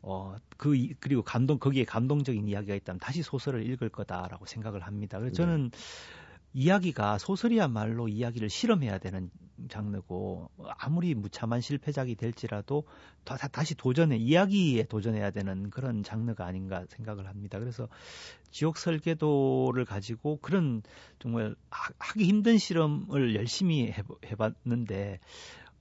어 0.00 0.36
그 0.56 0.88
그리고 1.00 1.22
감동 1.22 1.58
거기에 1.58 1.84
감동적인 1.84 2.48
이야기가 2.48 2.74
있다면 2.74 2.98
다시 2.98 3.22
소설을 3.22 3.68
읽을 3.70 3.88
거다라고 3.88 4.46
생각을 4.46 4.80
합니다. 4.82 5.18
그래서 5.18 5.32
네. 5.32 5.36
저는 5.36 5.70
이야기가 6.56 7.18
소설이야말로 7.18 8.08
이야기를 8.08 8.48
실험해야 8.48 8.96
되는 8.96 9.28
장르고 9.68 10.48
아무리 10.78 11.14
무참한 11.14 11.60
실패작이 11.60 12.14
될지라도 12.14 12.84
다, 13.24 13.36
다- 13.36 13.48
다시 13.48 13.74
도전해 13.74 14.16
이야기에 14.16 14.84
도전해야 14.84 15.32
되는 15.32 15.68
그런 15.68 16.02
장르가 16.02 16.46
아닌가 16.46 16.86
생각을 16.88 17.26
합니다. 17.28 17.58
그래서 17.58 17.88
지옥 18.50 18.78
설계도를 18.78 19.84
가지고 19.84 20.38
그런 20.40 20.80
정말 21.18 21.54
하, 21.68 21.92
하기 21.98 22.24
힘든 22.24 22.56
실험을 22.56 23.34
열심히 23.34 23.92
해봤는데 24.24 25.20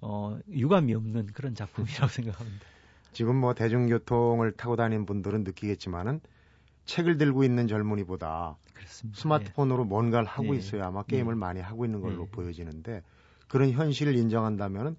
어, 0.02 0.38
유감이 0.50 0.94
없는 0.94 1.28
그런 1.28 1.56
작품이라고 1.56 2.08
생각합니다. 2.12 2.66
지금 3.14 3.38
뭐 3.38 3.54
대중교통을 3.54 4.52
타고 4.58 4.76
다니는 4.76 5.06
분들은 5.06 5.46
느끼겠지만은 5.46 6.20
책을 6.86 7.18
들고 7.18 7.44
있는 7.44 7.68
젊은이보다 7.68 8.58
그렇습니다. 8.74 9.20
스마트폰으로 9.20 9.86
뭔가를 9.86 10.28
하고 10.28 10.54
예. 10.54 10.60
있어요. 10.60 10.84
아마 10.84 11.04
게임을 11.04 11.34
예. 11.34 11.38
많이 11.38 11.60
하고 11.62 11.86
있는 11.86 12.02
걸로 12.02 12.24
예. 12.24 12.32
보여지는데 12.32 13.02
그런 13.48 13.72
현실을 13.72 14.16
인정한다면은 14.16 14.96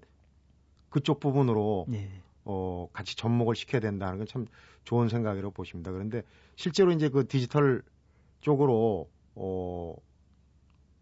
그쪽 0.89 1.19
부분으로 1.19 1.85
예. 1.93 1.97
예. 1.97 2.21
어, 2.45 2.87
같이 2.93 3.15
접목을 3.17 3.55
시켜야 3.55 3.81
된다는 3.81 4.17
건 4.17 4.27
참 4.27 4.45
좋은 4.87 5.09
생각이라고 5.09 5.51
보십니다. 5.53 5.91
그런데 5.91 6.23
실제로 6.55 6.91
이제 6.93 7.09
그 7.09 7.27
디지털 7.27 7.81
쪽으로 8.39 9.09
어, 9.35 9.95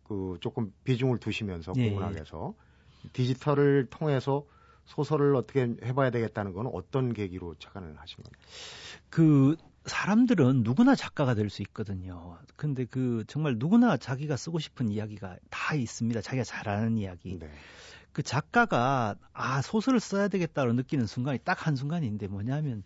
그 0.04 0.38
조금 0.42 0.74
비중을 0.84 1.20
두시면서 1.20 1.74
예, 1.78 1.90
공문학에서 1.90 2.56
디지털을 3.14 3.86
통해서 3.92 4.44
소설을 4.86 5.36
어떻게 5.36 5.76
해봐야 5.84 6.10
되겠다는 6.10 6.54
건 6.54 6.68
어떤 6.74 7.14
계기로 7.14 7.56
착안을 7.60 7.96
하신 8.00 8.24
겁니까? 8.24 8.40
그 9.12 9.56
사람들은 9.86 10.64
누구나 10.64 10.96
작가가 10.96 11.34
될 11.36 11.50
수 11.50 11.62
있거든요. 11.64 12.38
근데 12.56 12.86
그 12.86 13.24
정말 13.28 13.56
누구나 13.58 13.98
자기가 13.98 14.36
쓰고 14.38 14.60
싶은 14.60 14.90
이야기가 14.90 15.38
다 15.50 15.76
있습니다. 15.76 16.22
자기가 16.22 16.44
잘하는 16.44 16.98
이야기. 16.98 17.38
네. 17.40 17.50
그 18.12 18.24
작가가 18.24 19.16
아 19.34 19.62
소설을 19.62 20.00
써야 20.00 20.28
되겠다고 20.28 20.74
느끼는 20.74 21.06
순간이 21.06 21.40
딱 21.40 21.68
한 21.68 21.76
순간인데 21.76 22.28
뭐냐면 22.28 22.84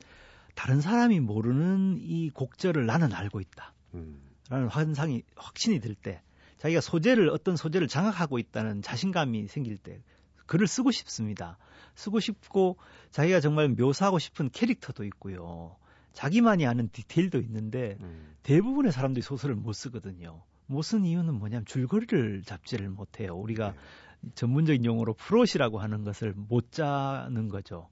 다른 0.55 0.81
사람이 0.81 1.19
모르는 1.21 1.97
이 1.99 2.29
곡절을 2.31 2.85
나는 2.85 3.13
알고 3.13 3.39
있다. 3.39 3.73
음, 3.93 4.21
라는 4.49 4.67
환상이 4.67 5.23
확신이 5.35 5.79
들 5.79 5.95
때, 5.95 6.21
자기가 6.57 6.81
소재를, 6.81 7.29
어떤 7.29 7.55
소재를 7.55 7.87
장악하고 7.87 8.39
있다는 8.39 8.81
자신감이 8.81 9.47
생길 9.47 9.77
때, 9.77 10.01
글을 10.47 10.67
쓰고 10.67 10.91
싶습니다. 10.91 11.57
쓰고 11.95 12.19
싶고, 12.19 12.77
자기가 13.11 13.39
정말 13.39 13.69
묘사하고 13.69 14.19
싶은 14.19 14.49
캐릭터도 14.49 15.05
있고요. 15.05 15.77
자기만이 16.19 16.67
아는 16.67 16.89
디테일도 16.91 17.39
있는데, 17.39 17.95
음, 18.01 18.35
대부분의 18.43 18.91
사람들이 18.91 19.21
소설을 19.21 19.55
못 19.55 19.71
쓰거든요. 19.71 20.43
못 20.65 20.81
쓴 20.83 21.05
이유는 21.05 21.33
뭐냐면 21.35 21.63
줄거리를 21.65 22.43
잡지를 22.43 22.89
못해요. 22.89 23.35
우리가 23.37 23.71
네. 23.71 24.29
전문적인 24.35 24.83
용어로 24.83 25.13
프롯이라고 25.13 25.79
하는 25.79 26.03
것을 26.03 26.33
못 26.35 26.73
짜는 26.73 27.47
거죠. 27.47 27.87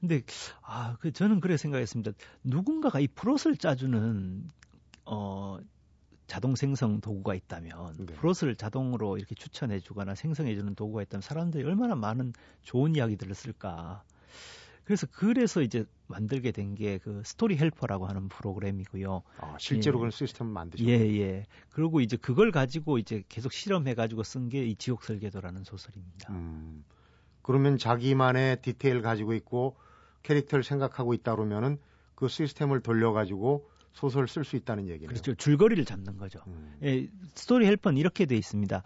근데 0.00 0.22
아, 0.62 0.96
그 0.98 1.12
저는 1.12 1.38
그래 1.38 1.56
생각했습니다. 1.56 2.12
누군가가 2.42 2.98
이 2.98 3.06
프롯을 3.06 3.56
짜주는 3.56 4.48
어 5.06 5.58
자동 6.26 6.56
생성 6.56 7.00
도구가 7.00 7.34
있다면 7.36 8.06
네. 8.06 8.14
프롯을 8.14 8.56
자동으로 8.56 9.18
이렇게 9.18 9.36
추천해 9.36 9.78
주거나 9.78 10.16
생성해 10.16 10.54
주는 10.56 10.74
도구가 10.74 11.02
있다면 11.02 11.22
사람들이 11.22 11.62
얼마나 11.64 11.94
많은 11.94 12.32
좋은 12.62 12.96
이야기들을 12.96 13.34
쓸까. 13.36 14.02
그래서 14.88 15.06
그래서 15.10 15.60
이제 15.60 15.84
만들게 16.06 16.50
된 16.52 16.74
게 16.74 16.98
그 16.98 17.22
스토리 17.24 17.58
헬퍼라고 17.58 18.06
하는 18.06 18.28
프로그램이고요. 18.28 19.22
아, 19.38 19.56
실제로 19.58 19.98
예. 19.98 20.00
그런 20.00 20.10
시스템을 20.10 20.52
만드셨어요 20.52 20.88
예, 20.88 20.94
예. 21.20 21.46
그리고 21.70 22.00
이제 22.00 22.16
그걸 22.16 22.50
가지고 22.50 22.96
이제 22.98 23.22
계속 23.28 23.52
실험해 23.52 23.94
가지고 23.94 24.22
쓴 24.22 24.48
게 24.48 24.64
이 24.64 24.74
지옥 24.76 25.04
설계도라는 25.04 25.64
소설입니다. 25.64 26.32
음. 26.32 26.84
그러면 27.42 27.76
자기만의 27.78 28.62
디테일 28.62 29.02
가지고 29.02 29.34
있고 29.34 29.76
캐릭터를 30.22 30.62
생각하고 30.64 31.12
있다 31.14 31.34
그러면은 31.36 31.78
그 32.14 32.28
시스템을 32.28 32.80
돌려 32.80 33.12
가지고 33.12 33.68
소설을 33.92 34.28
쓸 34.28 34.44
수 34.44 34.56
있다는 34.56 34.88
얘기네요. 34.88 35.08
그렇죠. 35.08 35.34
줄거리를 35.34 35.84
잡는 35.84 36.16
거죠. 36.18 36.40
음. 36.46 36.76
예, 36.82 37.08
스토리 37.34 37.66
헬퍼는 37.66 37.98
이렇게 37.98 38.26
돼 38.26 38.36
있습니다. 38.36 38.82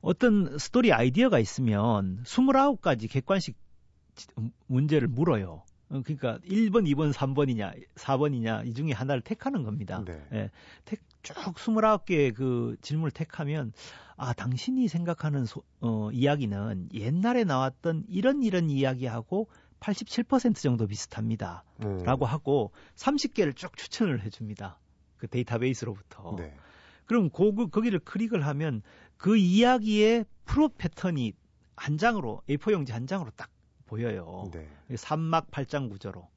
어떤 0.00 0.58
스토리 0.58 0.92
아이디어가 0.92 1.38
있으면 1.38 2.22
29가지 2.24 3.10
객관식 3.10 3.56
문제를 4.66 5.08
물어요. 5.08 5.62
어, 5.90 6.02
그러니까 6.02 6.38
1번, 6.46 6.86
2번, 6.92 7.12
3번이냐, 7.12 7.74
4번이냐 7.94 8.66
이 8.66 8.74
중에 8.74 8.92
하나를 8.92 9.22
택하는 9.22 9.62
겁니다. 9.62 10.02
네. 10.04 10.26
예, 10.32 10.50
택, 10.84 11.00
쭉 11.22 11.34
29개의 11.34 12.34
그 12.34 12.76
질문을 12.80 13.10
택하면 13.10 13.72
아, 14.16 14.32
당신이 14.32 14.88
생각하는 14.88 15.44
소, 15.44 15.62
어, 15.80 16.10
이야기는 16.12 16.90
옛날에 16.94 17.44
나왔던 17.44 18.04
이런 18.08 18.42
이런 18.42 18.70
이야기하고 18.70 19.48
87% 19.80 20.56
정도 20.56 20.86
비슷합니다. 20.86 21.64
음. 21.82 22.02
라고 22.04 22.24
하고 22.24 22.72
30개를 22.96 23.54
쭉 23.54 23.76
추천을 23.76 24.22
해 24.22 24.30
줍니다. 24.30 24.78
그 25.16 25.28
데이터베이스로부터. 25.28 26.36
네. 26.38 26.54
그럼 27.06 27.28
고, 27.28 27.54
거기를 27.68 27.98
클릭을 27.98 28.46
하면 28.46 28.82
그 29.16 29.36
이야기의 29.36 30.24
프로 30.44 30.68
패턴이 30.68 31.32
한 31.76 31.98
장으로, 31.98 32.42
A4 32.48 32.72
용지 32.72 32.92
한 32.92 33.06
장으로 33.06 33.30
딱 33.36 33.50
보여요. 33.94 34.50
네. 34.52 34.66
3막 34.90 35.50
8장 35.50 35.88
구조로. 35.88 36.28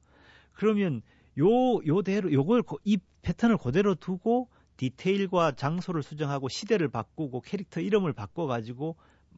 그러면 0.52 1.02
요, 1.38 1.46
요대로, 1.86 2.32
요걸, 2.32 2.62
이 2.84 2.98
패턴을 3.22 3.58
그대로 3.58 3.94
두고 3.94 4.48
디테일과 4.76 5.52
장소를 5.52 6.02
수정하고 6.02 6.48
시대를 6.48 6.88
바꾸고 6.88 7.40
캐릭터 7.40 7.80
이름을 7.80 8.12
바꿔 8.12 8.46
가지고 8.46 8.96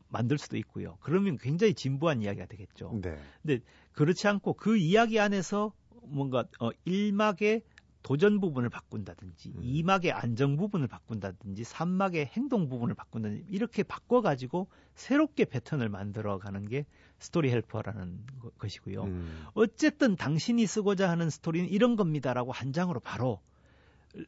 만들 0.08 0.36
수도 0.38 0.58
있고요. 0.58 0.98
그러면 1.00 1.38
굉장히 1.38 1.72
진부한 1.72 2.20
이야기가 2.20 2.46
되겠죠. 2.46 2.98
네. 3.02 3.16
근데 3.42 3.60
그렇지 3.92 4.28
않고 4.28 4.54
그 4.54 4.76
이야기 4.76 5.18
안에서 5.18 5.72
뭔가 6.02 6.44
어 6.58 6.70
1막의 6.86 7.62
도전 8.02 8.40
부분을 8.40 8.70
바꾼다든지 8.70 9.52
음. 9.56 9.62
2막의 9.62 10.12
안정 10.12 10.56
부분을 10.56 10.88
바꾼다든지 10.88 11.62
3막의 11.62 12.28
행동 12.28 12.68
부분을 12.68 12.94
바꾼다든지 12.94 13.46
이렇게 13.48 13.82
바꿔 13.82 14.20
가지고 14.20 14.68
새롭게 14.94 15.44
패턴을 15.44 15.88
만들어 15.88 16.38
가는 16.38 16.66
게 16.66 16.86
스토리 17.20 17.50
헬퍼라는 17.50 18.18
것이고요. 18.58 19.04
음. 19.04 19.46
어쨌든 19.54 20.16
당신이 20.16 20.66
쓰고자 20.66 21.08
하는 21.08 21.30
스토리는 21.30 21.68
이런 21.68 21.94
겁니다라고 21.94 22.50
한 22.50 22.72
장으로 22.72 22.98
바로 23.00 23.40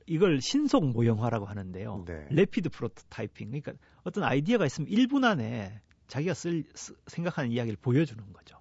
이걸 0.06 0.40
신속 0.40 0.86
모형화라고 0.86 1.46
하는데요. 1.46 2.04
네. 2.06 2.26
rapid 2.30 2.68
prototyping. 2.68 3.48
그러니까 3.48 3.72
어떤 4.04 4.24
아이디어가 4.24 4.66
있으면 4.66 4.88
1분 4.90 5.24
안에 5.24 5.80
자기가 6.06 6.34
쓸 6.34 6.64
생각하는 7.06 7.50
이야기를 7.50 7.78
보여주는 7.80 8.22
거죠. 8.32 8.58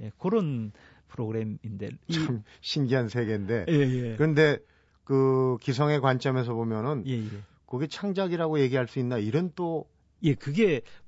예, 0.00 0.10
그런 0.18 0.72
프로그램인데 1.08 1.90
참 2.12 2.42
신기한 2.60 3.08
세계인데. 3.08 3.66
예, 3.68 3.72
예. 3.72 4.16
그런데 4.16 4.58
그 5.04 5.56
기성의 5.60 6.00
관점에서 6.00 6.54
보면은 6.54 7.04
예, 7.06 7.12
예. 7.12 7.28
그게 7.66 7.86
창작이라고 7.86 8.58
얘기할 8.60 8.88
수 8.88 8.98
있나 8.98 9.18
이런 9.18 9.52
또 9.54 9.88
예, 10.24 10.34
그게 10.34 10.78
어, 10.78 11.03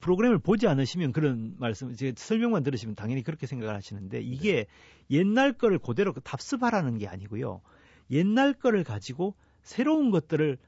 프로그램을 0.00 0.38
보지 0.38 0.66
않으시면 0.66 1.12
그런 1.12 1.54
말씀, 1.58 1.94
제 1.94 2.12
설명만 2.16 2.62
들으시면 2.62 2.94
당연히 2.94 3.22
그렇게 3.22 3.46
생각을 3.46 3.74
하시는데 3.74 4.20
이게 4.20 4.64
네. 5.10 5.18
옛날 5.18 5.52
거를 5.52 5.78
그대로 5.78 6.12
답습하라는 6.12 6.98
게 6.98 7.06
아니고요. 7.06 7.60
옛날 8.10 8.54
거를 8.54 8.84
가지고 8.84 9.34
새로운 9.62 10.10
것들을 10.10 10.58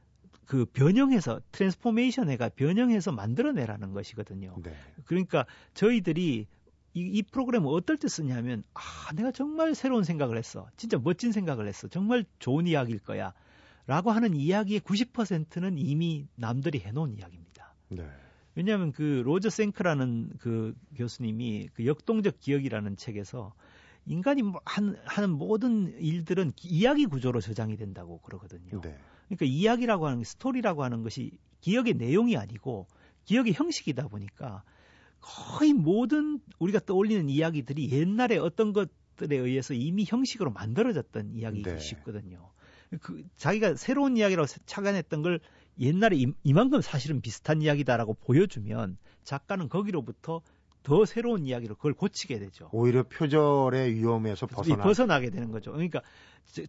그 0.45 0.65
변형해서 0.67 1.41
transformation 1.53 2.31
해가 2.31 2.49
변형해서 2.51 3.13
만들어내라는 3.13 3.93
것이거든요. 3.93 4.57
네. 4.63 4.75
그러니까 5.05 5.47
저희들이 5.75 6.47
이, 6.95 7.01
이 7.01 7.23
프로그램을 7.23 7.69
어떨 7.71 7.99
때 7.99 8.09
쓰냐면 8.09 8.65
아 8.75 8.81
내가 9.15 9.31
정말 9.31 9.75
새로운 9.75 10.05
생각을 10.05 10.37
했어. 10.37 10.69
진짜 10.77 10.99
멋진 10.99 11.33
생각을 11.33 11.69
했어. 11.69 11.87
정말 11.89 12.25
좋은 12.39 12.67
이야기일 12.67 12.99
거야. 13.01 13.35
라고 13.87 14.11
하는 14.11 14.35
이야기의 14.35 14.81
90%는 14.81 15.79
이미 15.79 16.27
남들이 16.35 16.81
해놓은 16.81 17.15
이야기입니다. 17.15 17.75
네. 17.89 18.07
왜냐하면 18.59 18.91
그 18.91 19.23
로저 19.25 19.51
생크라는 19.51 20.33
그 20.41 20.75
교수님이 20.97 21.69
그 21.75 21.87
역동적 21.87 22.41
기억이라는 22.41 22.97
책에서 22.97 23.55
인간이 24.05 24.43
뭐 24.43 24.61
한, 24.65 24.97
하는 25.05 25.31
모든 25.31 25.97
일들은 26.01 26.51
이야기 26.65 27.07
구조로 27.07 27.41
저장이 27.41 27.77
된다고 27.77 28.19
그러거든요. 28.19 28.81
네. 28.81 28.99
그러니까 29.27 29.47
이야기라고 29.47 30.09
하는 30.09 30.25
스토리라고 30.25 30.83
하는 30.83 31.05
것이 31.05 31.39
기억의 31.61 31.95
내용이 31.95 32.37
아니고 32.37 32.89
기억의 33.27 33.53
형식이다 33.53 34.09
보니까 34.09 34.65
거의 35.21 35.73
모든 35.73 36.41
우리가 36.59 36.81
떠올리는 36.81 37.29
이야기들이 37.29 37.93
옛날에 37.93 38.39
어떤 38.39 38.73
것들에 38.73 39.37
의해서 39.37 39.73
이미 39.73 40.05
형식으로 40.05 40.51
만들어졌던 40.51 41.31
이야기이기 41.35 41.71
네. 41.71 41.79
쉽거든요. 41.79 42.51
그 43.01 43.23
자기가 43.37 43.77
새로운 43.77 44.17
이야기라고 44.17 44.49
착안했던 44.67 45.23
걸 45.23 45.39
옛날에 45.81 46.17
이, 46.17 46.27
이만큼 46.45 46.81
사실은 46.81 47.21
비슷한 47.21 47.63
이야기다라고 47.63 48.15
보여주면 48.15 48.99
작가는 49.25 49.69
거기로부터 49.69 50.43
더 50.83 51.05
새로운 51.05 51.45
이야기로 51.45 51.75
그걸 51.75 51.93
고치게 51.93 52.39
되죠. 52.39 52.71
오히려 52.73 53.03
표절의 53.03 53.95
위험에서 53.95 54.47
벗어나 54.47 54.83
벗어나게 54.83 55.31
되는 55.31 55.51
거죠. 55.51 55.73
그러니까 55.73 56.01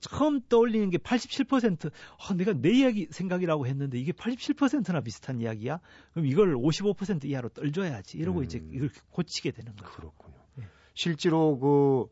처음 0.02 0.42
떠올리는 0.50 0.90
게 0.90 0.98
87% 0.98 1.90
아, 1.90 2.34
내가 2.34 2.54
내 2.54 2.72
이야기 2.72 3.08
생각이라고 3.10 3.66
했는데 3.66 3.98
이게 3.98 4.12
87%나 4.12 5.02
비슷한 5.02 5.40
이야기야? 5.40 5.80
그럼 6.12 6.26
이걸 6.26 6.56
55% 6.56 7.26
이하로 7.26 7.50
떨줘야지. 7.50 8.18
이러고 8.18 8.40
음. 8.40 8.44
이제 8.44 8.62
이걸 8.72 8.90
고치게 9.12 9.52
되는 9.52 9.74
거죠. 9.76 9.90
그렇군요. 9.90 10.36
예. 10.60 10.64
실제로 10.96 11.58
그 11.58 12.08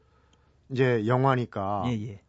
이제 0.69 1.05
영화니까 1.07 1.83
예, 1.87 1.91
예. 2.07 2.21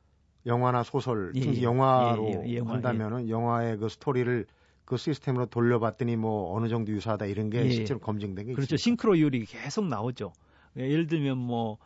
영화나 0.46 0.82
소설, 0.82 1.32
예, 1.36 1.40
예. 1.40 1.62
영화로 1.62 2.44
예, 2.46 2.56
영화, 2.56 2.74
한다면은 2.74 3.28
영화의 3.28 3.78
그 3.78 3.88
스토리를 3.88 4.46
그 4.88 4.96
시스템으로 4.96 5.46
돌려봤더니 5.46 6.16
뭐 6.16 6.56
어느 6.56 6.68
정도 6.68 6.92
유사하다 6.92 7.26
이런 7.26 7.50
게 7.50 7.64
예. 7.64 7.70
실제로 7.70 8.00
검증된 8.00 8.46
게 8.46 8.52
그렇죠. 8.54 8.74
있습니까? 8.76 8.82
싱크로율이 8.82 9.44
계속 9.44 9.86
나오죠. 9.86 10.32
예를 10.76 11.06
들면 11.06 11.36
뭐 11.36 11.78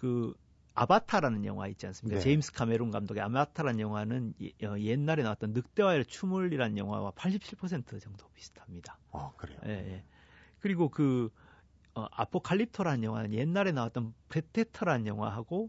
그 0.00 0.32
아바타라는 0.74 1.44
영화 1.44 1.68
있지 1.68 1.86
않습니까? 1.86 2.18
네. 2.18 2.24
제임스 2.24 2.52
카메론 2.52 2.90
감독의 2.90 3.22
아바타라는 3.22 3.80
영화는 3.80 4.32
예, 4.40 4.66
어, 4.66 4.78
옛날에 4.78 5.22
나왔던 5.22 5.52
늑대와의 5.52 6.06
춤을이라는 6.06 6.78
영화와 6.78 7.10
87% 7.10 8.00
정도 8.00 8.26
비슷합니다. 8.32 8.98
아, 9.12 9.30
그래요? 9.36 9.58
예, 9.66 9.70
예. 9.72 10.04
그리고 10.58 10.88
그 10.88 11.28
어, 11.94 12.06
아포칼립토라는 12.12 13.04
영화는 13.04 13.34
옛날에 13.34 13.72
나왔던 13.72 14.14
프레데터라는 14.30 15.06
영화하고 15.06 15.68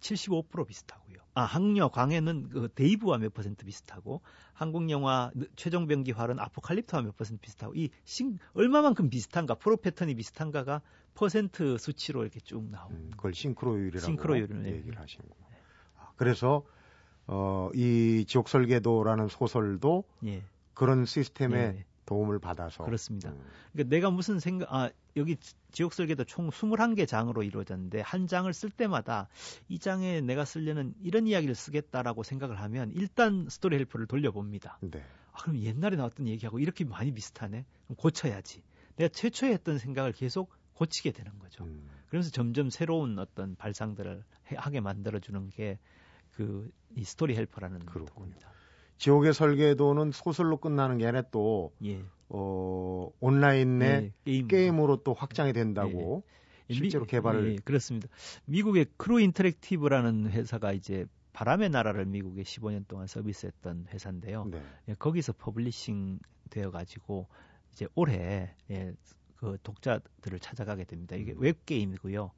75% 0.00 0.66
비슷하고요. 0.66 0.99
아, 1.34 1.42
항려 1.42 1.88
광해는 1.88 2.48
그 2.50 2.68
데이브와 2.74 3.18
몇 3.18 3.32
퍼센트 3.32 3.64
비슷하고 3.64 4.20
한국 4.52 4.90
영화 4.90 5.30
최종 5.56 5.86
병기 5.86 6.15
활은 6.15 6.40
아포칼립토와 6.40 7.02
몇 7.02 7.16
퍼센트 7.16 7.40
비슷하고 7.40 7.74
이 7.74 7.90
싱, 8.04 8.38
얼마만큼 8.54 9.10
비슷한가 9.10 9.54
프로 9.54 9.76
패턴이 9.76 10.14
비슷한가가 10.16 10.82
퍼센트 11.14 11.78
수치로 11.78 12.22
이렇게 12.22 12.40
쭉 12.40 12.68
나오고 12.70 12.94
음, 12.94 13.10
그걸 13.12 13.34
싱크로율이라고 13.34 14.04
싱크로율을 14.04 14.66
얘기를 14.66 14.98
하시는구나. 14.98 15.46
아, 15.98 16.12
그래서 16.16 16.64
어, 17.26 17.70
이 17.74 18.24
지옥 18.26 18.48
설계도라는 18.48 19.28
소설도 19.28 20.04
예. 20.24 20.42
그런 20.74 21.04
시스템에 21.04 21.58
예. 21.58 21.84
도움을 22.10 22.40
받아서 22.40 22.84
그렇습니다. 22.84 23.30
음. 23.30 23.40
그러니까 23.72 23.94
내가 23.94 24.10
무슨 24.10 24.40
생각 24.40 24.72
아 24.74 24.90
여기 25.16 25.36
지옥 25.70 25.94
설계도 25.94 26.24
총 26.24 26.50
21개 26.50 27.06
장으로 27.06 27.44
이루어졌는데 27.44 28.00
한 28.00 28.26
장을 28.26 28.52
쓸 28.52 28.68
때마다 28.68 29.28
이 29.68 29.78
장에 29.78 30.20
내가 30.20 30.44
쓰려는 30.44 30.92
이런 31.02 31.28
이야기를 31.28 31.54
쓰겠다라고 31.54 32.24
생각을 32.24 32.60
하면 32.60 32.90
일단 32.94 33.46
스토리 33.48 33.76
헬퍼를 33.76 34.08
돌려봅니다. 34.08 34.78
네. 34.82 35.04
아, 35.32 35.42
그럼 35.42 35.60
옛날에 35.60 35.94
나왔던 35.96 36.26
얘기하고 36.26 36.58
이렇게 36.58 36.84
많이 36.84 37.12
비슷하네. 37.12 37.64
그럼 37.84 37.96
고쳐야지. 37.96 38.62
내가 38.96 39.08
최초에 39.08 39.52
했던 39.52 39.78
생각을 39.78 40.12
계속 40.12 40.52
고치게 40.74 41.12
되는 41.12 41.38
거죠. 41.38 41.62
음. 41.64 41.88
그래서 42.08 42.30
점점 42.30 42.70
새로운 42.70 43.18
어떤 43.20 43.54
발상들을 43.54 44.24
하게 44.56 44.80
만들어주는 44.80 45.50
게 45.50 45.78
그 46.32 46.70
이 46.96 47.04
스토리 47.04 47.36
헬퍼라는 47.36 47.86
겁니다. 47.86 48.52
지옥의 49.00 49.32
설계도는 49.32 50.12
소설로 50.12 50.58
끝나는 50.58 50.98
게 50.98 51.06
아니라 51.06 51.22
또 51.30 51.72
예. 51.82 52.04
어, 52.28 53.10
온라인 53.18 53.78
내 53.78 54.12
예, 54.26 54.42
게임. 54.42 54.78
으로 54.78 54.99
또 54.99 55.14
확장이 55.14 55.54
된다고. 55.54 56.22
실제로 56.70 57.06
개발을 57.06 57.52
예, 57.52 57.56
그렇습니다. 57.64 58.08
미국의 58.44 58.86
크루 58.98 59.20
인터랙티브라는 59.20 60.30
회사가 60.30 60.72
이제 60.72 61.06
바람의 61.32 61.70
나라를 61.70 62.04
미국에 62.04 62.42
15년 62.42 62.86
동안 62.86 63.06
서비스했던 63.06 63.86
회사인데요. 63.88 64.44
네. 64.44 64.62
예, 64.88 64.94
거기서 64.94 65.32
publishing 65.32 66.18
되어 66.50 66.70
가지고 66.70 67.26
이제 67.72 67.88
올해 67.94 68.54
예, 68.70 68.92
그 69.36 69.56
독자들을 69.62 70.38
찾아가게 70.40 70.84
됩니다. 70.84 71.16
이게 71.16 71.32
음. 71.32 71.40
웹 71.40 71.64
게임이고요. 71.64 72.30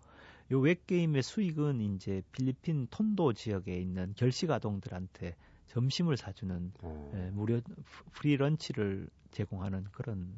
요 0.53 0.67
웹 0.67 0.87
게임의 0.87 1.23
수익은 1.25 1.81
이제 1.81 2.23
필리핀 2.31 2.87
톤도 2.89 3.33
지역에 3.33 3.77
있는 3.77 4.15
결식 4.17 4.51
아동들한테 4.53 5.35
점심을 5.73 6.19
사주는 6.19 6.73
어. 6.83 7.13
예, 7.15 7.31
무료 7.31 7.61
free 8.13 8.37
lunch를 8.37 9.09
제공하는 9.31 9.85
그런 9.91 10.35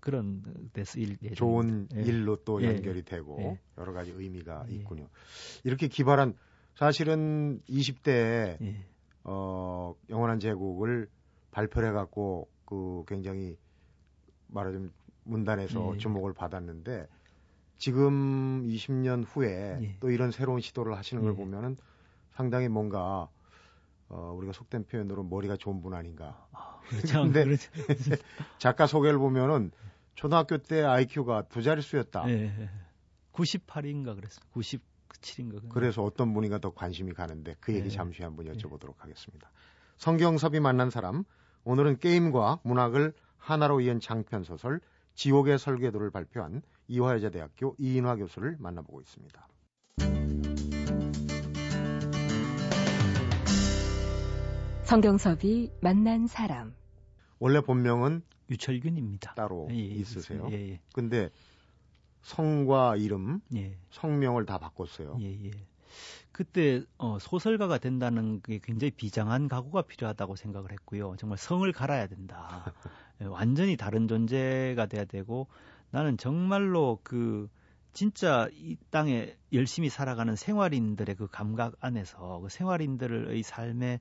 그런 0.00 0.42
데서 0.74 0.98
일 0.98 1.16
예정입니다. 1.22 1.34
좋은 1.34 1.88
예. 1.94 2.02
일로 2.02 2.36
또 2.44 2.62
예, 2.62 2.66
연결이 2.68 3.02
되고 3.02 3.38
예. 3.40 3.58
여러 3.78 3.92
가지 3.92 4.10
의미가 4.10 4.66
예. 4.68 4.74
있군요. 4.74 5.08
이렇게 5.64 5.88
기발한 5.88 6.34
사실은 6.74 7.60
20대에 7.68 8.60
예. 8.60 8.84
어, 9.24 9.94
영원한 10.10 10.40
제국을 10.40 11.08
발표를 11.52 11.88
해갖고 11.90 12.48
그 12.66 13.04
굉장히 13.08 13.56
말하자면 14.48 14.92
문단에서 15.24 15.94
예. 15.94 15.98
주목을 15.98 16.34
받았는데 16.34 17.06
지금 17.78 18.62
20년 18.66 19.24
후에 19.26 19.78
예. 19.80 19.96
또 20.00 20.10
이런 20.10 20.30
새로운 20.30 20.60
시도를 20.60 20.96
하시는 20.98 21.22
걸 21.22 21.32
예. 21.32 21.36
보면은 21.36 21.78
상당히 22.32 22.68
뭔가 22.68 23.28
어, 24.10 24.32
우리가 24.36 24.52
속된 24.52 24.84
표현으로 24.86 25.22
머리가 25.22 25.56
좋은 25.56 25.80
분 25.80 25.94
아닌가. 25.94 26.46
그렇죠. 26.88 27.22
근데- 27.22 27.44
그렇죠. 27.44 27.70
작가 28.58 28.86
소개를 28.86 29.18
보면은 29.18 29.70
초등학교 30.14 30.58
때 30.58 30.82
IQ가 30.82 31.42
두 31.48 31.62
자릿수였다. 31.62 32.28
예, 32.28 32.32
예. 32.60 32.70
98인가 33.32 34.14
그랬어요. 34.16 34.44
97인가. 34.52 35.68
그래서 35.70 36.02
어떤 36.02 36.34
분인가 36.34 36.58
더 36.58 36.70
관심이 36.70 37.12
가는데 37.12 37.54
그 37.60 37.72
얘기 37.72 37.88
네. 37.88 37.90
잠시 37.94 38.22
한번 38.22 38.46
여쭤보도록 38.52 38.98
하겠습니다. 38.98 39.50
성경섭이 39.96 40.60
만난 40.60 40.90
사람 40.90 41.24
오늘은 41.64 41.98
게임과 41.98 42.60
문학을 42.64 43.12
하나로 43.38 43.80
이은 43.80 44.00
장편 44.00 44.42
소설 44.44 44.80
지옥의 45.14 45.58
설계도를 45.58 46.10
발표한 46.10 46.62
이화여자대학교 46.88 47.76
이인화 47.78 48.16
교수를 48.16 48.56
만나보고 48.58 49.00
있습니다. 49.00 49.48
성경섭이 54.90 55.70
만난 55.80 56.26
사람. 56.26 56.74
원래 57.38 57.60
본명은 57.60 58.22
유철균입니다. 58.50 59.34
따로 59.34 59.68
예, 59.70 59.76
예, 59.76 59.78
있으세요? 59.82 60.48
예, 60.50 60.72
예. 60.72 60.80
근데 60.92 61.30
성과 62.22 62.96
이름, 62.96 63.40
예. 63.54 63.78
성명을 63.90 64.46
다 64.46 64.58
바꿨어요. 64.58 65.16
예, 65.20 65.44
예. 65.44 65.50
그때 66.32 66.82
어, 66.98 67.20
소설가가 67.20 67.78
된다는 67.78 68.40
게 68.40 68.58
굉장히 68.60 68.90
비장한 68.90 69.46
각오가 69.46 69.82
필요하다고 69.82 70.34
생각을 70.34 70.72
했고요. 70.72 71.14
정말 71.20 71.38
성을 71.38 71.70
갈아야 71.70 72.08
된다. 72.08 72.74
예, 73.22 73.26
완전히 73.26 73.76
다른 73.76 74.08
존재가 74.08 74.86
돼야 74.86 75.04
되고 75.04 75.46
나는 75.92 76.16
정말로 76.16 76.98
그 77.04 77.48
진짜 77.92 78.48
이 78.52 78.76
땅에 78.90 79.36
열심히 79.52 79.88
살아가는 79.88 80.36
생활인들의 80.36 81.14
그 81.16 81.26
감각 81.26 81.74
안에서 81.80 82.40
그 82.40 82.48
생활인들의 82.48 83.42
삶에 83.42 84.00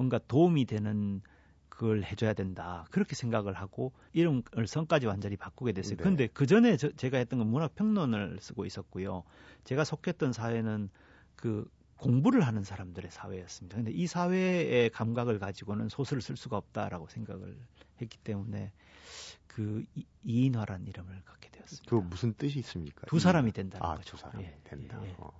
뭔가 0.00 0.18
도움이 0.18 0.64
되는 0.64 1.20
그걸 1.68 2.02
해줘야 2.04 2.32
된다. 2.32 2.86
그렇게 2.90 3.14
생각을 3.14 3.52
하고 3.52 3.92
이름을 4.14 4.66
성까지 4.66 5.04
완전히 5.06 5.36
바꾸게 5.36 5.72
됐어요. 5.72 5.96
네. 5.98 6.02
근데 6.02 6.26
그 6.26 6.46
전에 6.46 6.78
제가 6.78 7.18
했던 7.18 7.38
건 7.38 7.48
문학 7.48 7.74
평론을 7.74 8.38
쓰고 8.40 8.64
있었고요. 8.64 9.24
제가 9.64 9.84
속했던 9.84 10.32
사회는 10.32 10.88
그 11.36 11.70
공부를 11.98 12.46
하는 12.46 12.64
사람들의 12.64 13.10
사회였습니다. 13.10 13.76
근데 13.76 13.90
이 13.92 14.06
사회의 14.06 14.88
감각을 14.88 15.38
가지고는 15.38 15.90
소설을 15.90 16.22
쓸 16.22 16.38
수가 16.38 16.56
없다라고 16.56 17.08
생각을 17.08 17.58
했기 18.00 18.16
때문에 18.16 18.72
그 19.46 19.84
이- 19.94 20.06
이인화란 20.24 20.86
이름을 20.86 21.22
갖게 21.26 21.50
되었습니다. 21.50 21.90
그 21.90 21.96
무슨 21.96 22.32
뜻이 22.32 22.58
있습니까? 22.60 23.02
두 23.06 23.18
사람이 23.18 23.52
된다는 23.52 23.84
아, 23.86 23.96
거죠. 23.96 24.12
두 24.12 24.16
사람이 24.16 24.44
예, 24.44 24.58
된다. 24.64 24.98
예, 25.02 25.08
예. 25.08 25.14
어. 25.18 25.30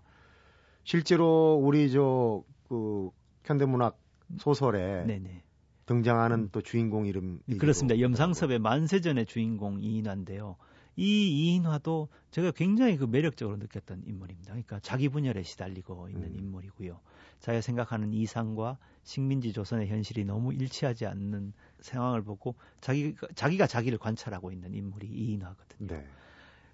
실제로 0.85 1.59
우리 1.63 1.91
저그 1.91 3.11
현대문학 3.45 3.99
소설에 4.39 5.05
네네. 5.07 5.43
등장하는 5.87 6.51
또 6.53 6.61
주인공 6.61 7.07
이름 7.07 7.41
그렇습니다. 7.59 7.99
염상섭의 7.99 8.61
만세전의 8.61 9.27
주인공 9.27 9.83
이인화인데요. 9.83 10.57
이 10.97 11.53
이인화도 11.53 12.09
제가 12.31 12.51
굉장히 12.53 12.97
그 12.97 13.05
매력적으로 13.05 13.57
느꼈던 13.57 14.03
인물입니다. 14.07 14.53
그러니까 14.53 14.79
자기 14.81 15.09
분열에 15.09 15.43
시달리고 15.43 16.09
있는 16.11 16.29
음. 16.29 16.39
인물이고요. 16.39 17.01
자기가 17.41 17.61
생각하는 17.63 18.13
이상과 18.13 18.79
식민지 19.03 19.53
조선의 19.53 19.89
현실이 19.89 20.25
너무 20.25 20.53
일치하지 20.53 21.07
않는 21.07 21.53
상황을 21.81 22.23
보고 22.23 22.55
자기가 22.81 23.29
자기가 23.35 23.67
자기를 23.67 23.99
관찰하고 23.99 24.53
있는 24.53 24.75
인물이 24.75 25.09
이인화거든요. 25.09 25.89
네. 25.89 26.07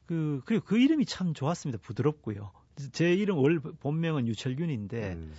그 0.07 0.43
그리고 0.45 0.65
그 0.65 0.79
이름이 0.79 1.07
참 1.07 1.33
좋았습니다. 1.35 1.81
부드럽고요. 1.83 2.51
제 2.93 3.13
이름 3.13 3.39
원 3.39 3.61
본명은 3.81 4.27
유철균인데 4.27 5.13
음, 5.15 5.33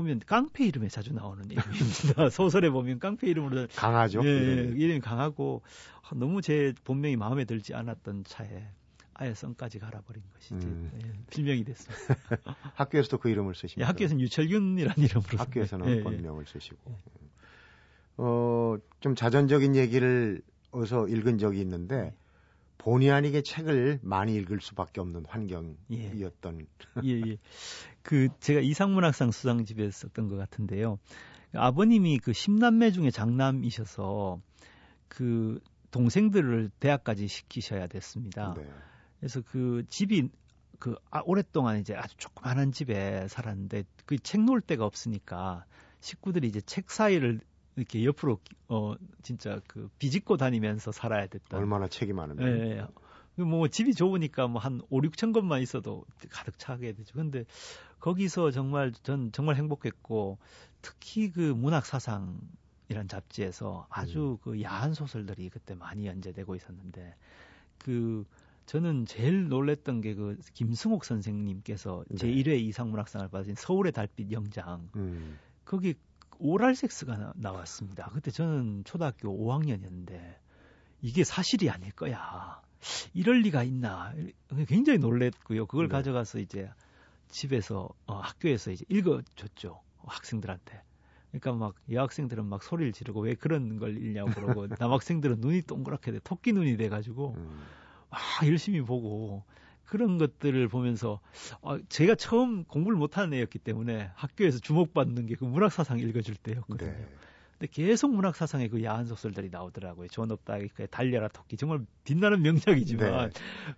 보면 0.00 0.20
깡패 0.26 0.64
이름에 0.64 0.88
자주 0.88 1.12
나오는 1.12 1.44
이름입니다. 1.44 2.30
소설에 2.30 2.70
보면 2.70 2.98
깡패 2.98 3.28
이름으로 3.28 3.66
강하죠. 3.74 4.22
예, 4.24 4.28
이름이. 4.28 4.80
이름이 4.80 5.00
강하고 5.00 5.62
아, 6.02 6.14
너무 6.14 6.40
제 6.42 6.72
본명이 6.84 7.16
마음에 7.16 7.44
들지 7.44 7.74
않았던 7.74 8.24
차에 8.24 8.66
아예 9.14 9.34
성까지 9.34 9.78
갈아버린 9.78 10.22
것이 10.32 10.48
제 10.48 10.66
음. 10.66 10.90
예, 10.94 11.12
필명이 11.30 11.64
됐습니다. 11.64 12.16
학교에서도 12.74 13.18
그 13.18 13.28
이름을 13.28 13.52
예, 13.54 13.60
쓰십니까? 13.60 13.88
학교에서는 13.88 14.20
유철균이라는 14.22 15.04
이름으로 15.04 15.38
학교에서는 15.38 15.86
예, 15.88 15.96
예. 15.98 16.02
본명을 16.02 16.46
쓰시고. 16.46 16.98
어, 18.16 18.76
좀 19.00 19.14
자전적인 19.14 19.76
얘기를 19.76 20.40
어서 20.72 21.06
읽은 21.08 21.38
적이 21.38 21.60
있는데 21.60 22.02
네. 22.02 22.14
본의 22.80 23.10
아니게 23.10 23.42
책을 23.42 24.00
많이 24.02 24.34
읽을 24.36 24.60
수밖에 24.60 25.02
없는 25.02 25.26
환경이었던 25.26 26.66
예, 27.04 27.10
예. 27.10 27.36
그 28.02 28.28
제가 28.40 28.60
이상문학상 28.60 29.30
수상집에 29.32 29.90
썼던 29.90 30.28
것 30.28 30.36
같은데요. 30.36 30.98
아버님이 31.52 32.18
그 32.18 32.32
10남매 32.32 32.94
중에 32.94 33.10
장남이셔서 33.10 34.40
그 35.08 35.60
동생들을 35.90 36.70
대학까지 36.80 37.28
시키셔야 37.28 37.86
됐습니다. 37.88 38.54
네. 38.56 38.66
그래서 39.18 39.42
그 39.42 39.84
집이 39.90 40.30
그 40.78 40.96
아, 41.10 41.20
오랫동안 41.26 41.78
이제 41.80 41.94
아주 41.94 42.16
조그만한 42.16 42.72
집에 42.72 43.28
살았는데 43.28 43.84
그 44.06 44.16
책 44.16 44.40
놓을 44.40 44.62
데가 44.62 44.86
없으니까 44.86 45.66
식구들이 46.00 46.48
이제 46.48 46.62
책 46.62 46.90
사이를 46.90 47.40
이렇게 47.80 48.04
옆으로 48.04 48.38
어 48.68 48.94
진짜 49.22 49.60
그 49.66 49.88
비집고 49.98 50.36
다니면서 50.36 50.92
살아야 50.92 51.26
됐던 51.26 51.58
얼마나 51.58 51.88
책이 51.88 52.12
많으면 52.12 52.46
예, 52.46 52.78
예. 52.78 52.86
그뭐 53.36 53.68
집이 53.68 53.94
좁으니까 53.94 54.48
뭐 54.48 54.60
한 54.60 54.82
5, 54.90 55.00
6천 55.00 55.32
권만 55.32 55.62
있어도 55.62 56.04
가득 56.30 56.58
차게 56.58 56.92
되죠. 56.92 57.14
근데 57.14 57.44
거기서 57.98 58.50
정말 58.50 58.92
전 59.02 59.32
정말 59.32 59.56
행복했고 59.56 60.38
특히 60.82 61.30
그 61.32 61.40
문학 61.40 61.86
사상이란 61.86 63.08
잡지에서 63.08 63.86
아주 63.88 64.38
그 64.42 64.60
야한 64.62 64.92
소설들이 64.92 65.48
그때 65.48 65.74
많이 65.74 66.06
연재되고 66.06 66.54
있었는데 66.54 67.14
그 67.78 68.24
저는 68.66 69.06
제일 69.06 69.48
놀랬던 69.48 70.00
게 70.02 70.14
그 70.14 70.36
김승옥 70.52 71.04
선생님께서 71.04 72.04
네. 72.10 72.16
제 72.16 72.28
1회 72.28 72.60
이상문학상을 72.60 73.26
받으신 73.28 73.54
서울의 73.56 73.92
달빛 73.92 74.32
영장 74.32 74.90
음, 74.96 75.38
거기 75.64 75.94
오랄 76.40 76.74
섹스가 76.74 77.16
나, 77.16 77.32
나왔습니다. 77.36 78.10
그때 78.12 78.30
저는 78.30 78.84
초등학교 78.84 79.28
5학년이었는데 79.28 80.36
이게 81.02 81.24
사실이 81.24 81.70
아닐 81.70 81.92
거야. 81.92 82.60
이럴 83.14 83.40
리가 83.40 83.62
있나. 83.62 84.12
굉장히 84.66 84.98
놀랬고요. 84.98 85.66
그걸 85.66 85.88
네. 85.88 85.92
가져가서 85.92 86.38
이제 86.38 86.70
집에서 87.28 87.88
어, 88.06 88.14
학교에서 88.14 88.70
이제 88.70 88.84
읽어줬죠. 88.88 89.80
학생들한테. 90.06 90.82
그러니까 91.30 91.52
막 91.52 91.74
여학생들은 91.90 92.44
막 92.46 92.62
소리를 92.62 92.92
지르고 92.92 93.20
왜 93.20 93.34
그런 93.34 93.78
걸 93.78 93.96
읽냐고 93.96 94.30
그러고 94.32 94.66
남학생들은 94.80 95.40
눈이 95.40 95.62
동그랗게 95.62 96.12
돼 96.12 96.20
토끼 96.24 96.52
눈이 96.52 96.76
돼 96.76 96.88
가지고 96.88 97.34
음. 97.36 97.62
막 98.10 98.20
열심히 98.46 98.80
보고 98.80 99.44
그런 99.90 100.18
것들을 100.18 100.68
보면서 100.68 101.18
어, 101.62 101.76
제가 101.88 102.14
처음 102.14 102.62
공부를 102.64 102.96
못하는 102.96 103.34
애였기 103.36 103.58
때문에 103.58 104.10
학교에서 104.14 104.60
주목받는 104.60 105.26
게 105.26 105.34
그 105.34 105.44
문학사상 105.44 105.98
읽어줄 105.98 106.36
때였거든요. 106.36 106.90
네. 106.92 107.06
근데 107.58 107.72
계속 107.72 108.14
문학사상에 108.14 108.68
그 108.68 108.82
야한 108.84 109.04
소설들이 109.06 109.50
나오더라고요. 109.50 110.08
존 110.08 110.30
업다이크의 110.30 110.88
달려라 110.90 111.28
토끼 111.28 111.56
정말 111.56 111.80
빛나는 112.04 112.40
명작이지만 112.42 113.12
어, 113.12 113.28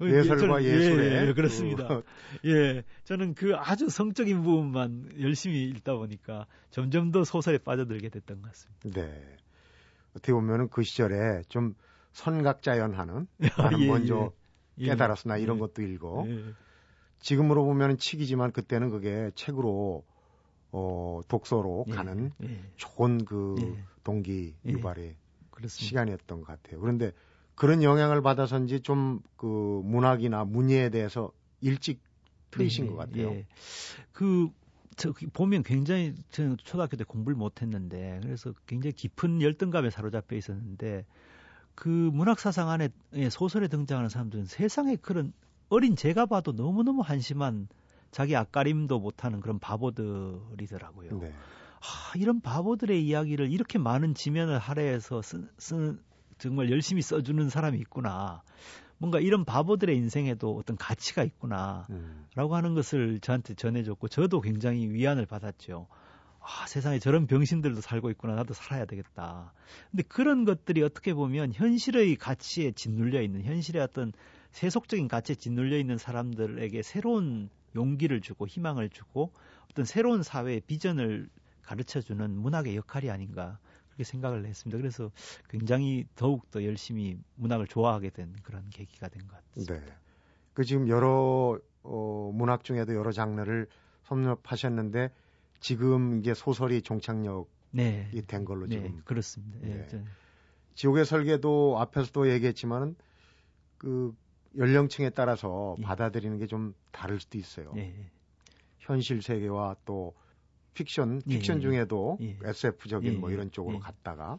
네. 0.05 0.12
예술과 0.18 0.62
예술의 0.64 1.12
예, 1.12 1.20
예, 1.22 1.27
그- 1.27 1.35
그렇습니다. 1.35 2.03
예, 2.44 2.83
저는 3.05 3.35
그 3.35 3.55
아주 3.57 3.88
성적인 3.88 4.42
부분만 4.42 5.12
열심히 5.20 5.64
읽다 5.64 5.94
보니까 5.94 6.46
점점 6.70 7.11
더 7.11 7.25
소설에 7.25 7.59
빠져들게 7.59 8.09
됐던 8.11 8.42
것 8.42 8.48
같습니다. 8.53 9.01
네. 9.01 9.37
어떻게 10.11 10.33
보면은 10.33 10.68
그 10.68 10.83
시절에 10.83 11.42
좀 11.48 11.75
선각자연하는 12.12 13.27
나는 13.59 13.81
예, 13.81 13.87
먼저 13.87 14.31
예. 14.33 14.41
깨달았어 14.78 15.28
나 15.28 15.37
이런 15.37 15.56
예. 15.56 15.61
것도 15.61 15.82
읽어. 15.82 16.24
예. 16.28 16.42
지금으로 17.20 17.64
보면 17.64 17.98
책이지만 17.98 18.52
그때는 18.52 18.90
그게 18.90 19.30
책으로 19.35 20.04
어 20.72 21.20
독서로 21.28 21.85
예. 21.88 21.92
가는 21.92 22.32
예. 22.42 22.61
좋은 22.76 23.24
그 23.24 23.56
예. 23.61 23.85
동기 24.04 24.54
예. 24.66 24.70
유발의. 24.70 25.16
시간이었던 25.64 26.40
것 26.40 26.46
같아요. 26.46 26.80
그런데 26.80 27.12
그런 27.54 27.82
영향을 27.85 28.20
받아서인지 28.22 28.80
좀 28.80 29.20
그 29.42 29.82
문학이나 29.85 30.44
문예에 30.44 30.88
대해서 30.90 31.32
일찍 31.61 32.00
트이신 32.52 32.87
예, 32.87 32.90
것 32.90 32.96
같아요. 32.96 33.30
예. 33.32 33.46
그, 34.12 34.50
저, 34.94 35.12
그 35.12 35.26
보면 35.32 35.64
굉장히, 35.64 36.14
저는 36.30 36.58
초등학교 36.58 36.96
때 36.96 37.02
공부를 37.02 37.35
못 37.35 37.61
했는데, 37.61 38.20
그래서 38.22 38.54
굉장히 38.66 38.92
깊은 38.92 39.42
열등감에 39.42 39.90
사로잡혀 39.90 40.37
있었는데, 40.37 41.04
그 41.74 41.88
문학 41.88 42.38
사상 42.38 42.68
안에, 42.70 42.90
예, 43.14 43.30
소설에 43.30 43.68
등장하는 43.68 44.08
사람들은 44.08 44.46
세상에 44.46 44.96
그런 44.96 45.32
어린 45.68 45.96
제가 45.96 46.26
봐도 46.26 46.52
너무너무 46.52 47.00
한심한 47.00 47.68
자기 48.11 48.37
앞가림도 48.37 48.98
못하는 49.00 49.40
그런 49.40 49.58
바보들이더라고요. 49.58 51.18
네. 51.18 51.32
아, 51.80 52.16
이런 52.16 52.40
바보들의 52.40 53.04
이야기를 53.04 53.50
이렇게 53.50 53.78
많은 53.78 54.14
지면을 54.14 54.58
할애해서 54.58 55.22
쓰, 55.22 55.48
쓰, 55.58 55.98
정말 56.38 56.70
열심히 56.70 57.02
써주는 57.02 57.48
사람이 57.48 57.78
있구나. 57.78 58.42
뭔가 58.98 59.18
이런 59.18 59.44
바보들의 59.44 59.96
인생에도 59.96 60.54
어떤 60.56 60.76
가치가 60.76 61.24
있구나. 61.24 61.87
음. 61.90 62.26
라고 62.35 62.54
하는 62.54 62.74
것을 62.74 63.18
저한테 63.20 63.54
전해줬고, 63.54 64.08
저도 64.08 64.40
굉장히 64.40 64.88
위안을 64.88 65.26
받았죠. 65.26 65.88
아, 66.44 66.66
세상에 66.66 66.98
저런 66.98 67.26
병신들도 67.26 67.81
살고 67.81 68.11
있구나. 68.11 68.35
나도 68.35 68.52
살아야 68.52 68.85
되겠다. 68.85 69.52
근데 69.90 70.02
그런 70.02 70.44
것들이 70.44 70.83
어떻게 70.83 71.14
보면 71.14 71.52
현실의 71.52 72.16
가치에 72.16 72.72
짓눌려 72.72 73.22
있는, 73.22 73.42
현실의 73.44 73.81
어떤 73.83 74.12
세속적인 74.50 75.09
가치에 75.09 75.37
짓눌려 75.37 75.78
있는 75.78 75.98
사람들에게 75.98 76.83
새로운 76.83 77.48
용기를 77.74 78.20
주고 78.20 78.46
희망을 78.46 78.90
주고 78.90 79.33
어떤 79.70 79.85
새로운 79.85 80.22
사회의 80.22 80.61
비전을 80.61 81.28
가르쳐 81.62 82.00
주는 82.00 82.31
문학의 82.37 82.76
역할이 82.76 83.09
아닌가 83.11 83.59
그렇게 83.87 84.05
생각을 84.05 84.44
했습니다. 84.44 84.76
그래서 84.78 85.11
굉장히 85.48 86.07
더욱 86.16 86.50
더 86.50 86.64
열심히 86.64 87.16
문학을 87.37 87.66
좋아하게 87.68 88.11
된 88.11 88.35
그런 88.42 88.68
계기가 88.70 89.09
된 89.09 89.22
것 89.28 89.37
같습니다. 89.37 89.74
네. 89.74 89.92
그 90.55 90.64
지금 90.64 90.88
여러 90.88 91.59
어, 91.85 92.31
문학 92.35 92.64
중에도 92.64 92.94
여러 92.94 93.12
장르를 93.12 93.68
섭렵하셨는데 94.05 95.11
지금 95.62 96.18
이제 96.20 96.35
소설이 96.35 96.83
종착역이 96.83 97.48
네. 97.70 98.11
된 98.27 98.44
걸로 98.44 98.66
네, 98.66 98.77
지금 98.77 99.01
그렇습니다. 99.05 99.59
예, 99.62 99.75
네. 99.75 99.87
저- 99.88 99.98
지옥의 100.75 101.05
설계도 101.07 101.79
앞에서도 101.79 102.31
얘기했지만은 102.31 102.96
그 103.79 104.14
연령층에 104.57 105.11
따라서 105.11 105.77
예. 105.79 105.83
받아들이는 105.83 106.38
게 106.38 106.46
좀 106.46 106.75
다를 106.90 107.20
수도 107.20 107.38
있어요. 107.38 107.72
예, 107.77 107.94
현실 108.79 109.22
세계와 109.22 109.77
또 109.85 110.14
픽션, 110.75 111.22
예, 111.27 111.38
픽션 111.38 111.59
예. 111.59 111.61
중에도 111.61 112.18
예. 112.20 112.37
SF적인 112.44 113.12
예, 113.14 113.16
뭐 113.16 113.31
예. 113.31 113.35
이런 113.35 113.51
쪽으로 113.51 113.77
예. 113.77 113.81
갔다가 113.81 114.38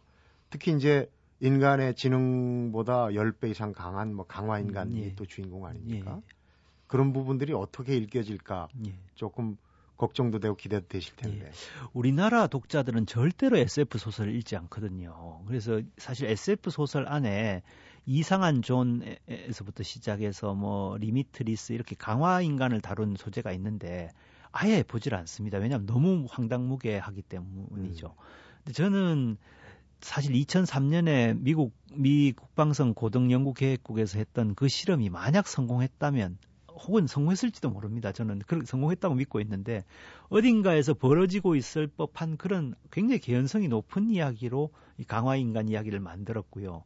특히 0.49 0.73
이제 0.75 1.09
인간의 1.39 1.95
지능보다 1.95 3.07
10배 3.07 3.49
이상 3.51 3.73
강한 3.73 4.13
뭐 4.13 4.25
강화 4.25 4.59
인간이 4.59 5.03
예. 5.03 5.15
또 5.15 5.25
주인공 5.25 5.63
예, 5.65 5.69
아닙니까? 5.69 6.21
그런 6.87 7.11
부분들이 7.13 7.53
어떻게 7.53 7.95
읽혀질까 7.97 8.67
예. 8.87 8.93
조금 9.15 9.57
걱정도 10.03 10.39
되고 10.39 10.55
기대도 10.55 10.87
되실 10.89 11.15
텐데. 11.15 11.49
우리나라 11.93 12.47
독자들은 12.47 13.05
절대로 13.05 13.57
SF 13.57 13.97
소설을 13.97 14.35
읽지 14.35 14.57
않거든요. 14.57 15.41
그래서 15.47 15.81
사실 15.97 16.27
SF 16.27 16.71
소설 16.71 17.07
안에 17.07 17.61
이상한 18.05 18.61
존에서부터 18.61 19.83
시작해서 19.83 20.53
뭐 20.55 20.97
리미트리스 20.97 21.71
이렇게 21.71 21.95
강화 21.97 22.41
인간을 22.41 22.81
다룬 22.81 23.15
소재가 23.15 23.53
있는데 23.53 24.09
아예 24.51 24.83
보질 24.83 25.15
않습니다. 25.15 25.57
왜냐하면 25.57 25.85
너무 25.85 26.25
황당무계하기 26.29 27.21
때문이죠. 27.21 28.13
근데 28.57 28.73
저는 28.73 29.37
사실 30.01 30.33
2003년에 30.33 31.37
미국 31.39 31.73
미 31.93 32.33
국방성 32.33 32.93
고등연구계획국에서 32.93 34.17
했던 34.17 34.53
그 34.53 34.67
실험이 34.67 35.09
만약 35.09 35.47
성공했다면 35.47 36.37
혹은 36.75 37.07
성공했을지도 37.07 37.69
모릅니다. 37.69 38.11
저는 38.11 38.39
그 38.47 38.63
성공했다고 38.65 39.15
믿고 39.15 39.39
있는데 39.41 39.83
어딘가에서 40.29 40.93
벌어지고 40.93 41.55
있을 41.55 41.87
법한 41.87 42.37
그런 42.37 42.75
굉장히 42.91 43.19
개연성이 43.19 43.67
높은 43.67 44.09
이야기로 44.09 44.71
이 44.97 45.03
강화 45.03 45.35
인간 45.35 45.69
이야기를 45.69 45.99
만들었고요. 45.99 46.83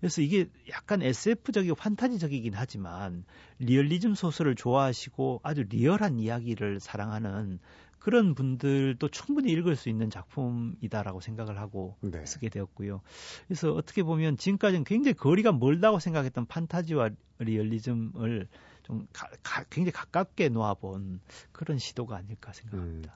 그래서 0.00 0.22
이게 0.22 0.48
약간 0.70 1.02
SF적이고 1.02 1.74
판타지적이긴 1.74 2.52
하지만 2.54 3.24
리얼리즘 3.58 4.14
소설을 4.14 4.54
좋아하시고 4.54 5.40
아주 5.42 5.64
리얼한 5.68 6.18
이야기를 6.18 6.80
사랑하는 6.80 7.58
그런 8.04 8.34
분들도 8.34 9.08
충분히 9.08 9.50
읽을 9.52 9.76
수 9.76 9.88
있는 9.88 10.10
작품이다라고 10.10 11.20
생각을 11.20 11.58
하고 11.58 11.96
네. 12.02 12.26
쓰게 12.26 12.50
되었고요. 12.50 13.00
그래서 13.46 13.72
어떻게 13.72 14.02
보면 14.02 14.36
지금까지는 14.36 14.84
굉장히 14.84 15.14
거리가 15.14 15.52
멀다고 15.52 15.98
생각했던 15.98 16.44
판타지와 16.44 17.08
리얼리즘을 17.38 18.46
좀 18.84 19.06
가, 19.12 19.28
가, 19.42 19.64
굉장히 19.70 19.92
가깝게 19.92 20.50
놓아본 20.50 21.20
그런 21.52 21.78
시도가 21.78 22.16
아닐까 22.16 22.52
생각합니다. 22.52 23.14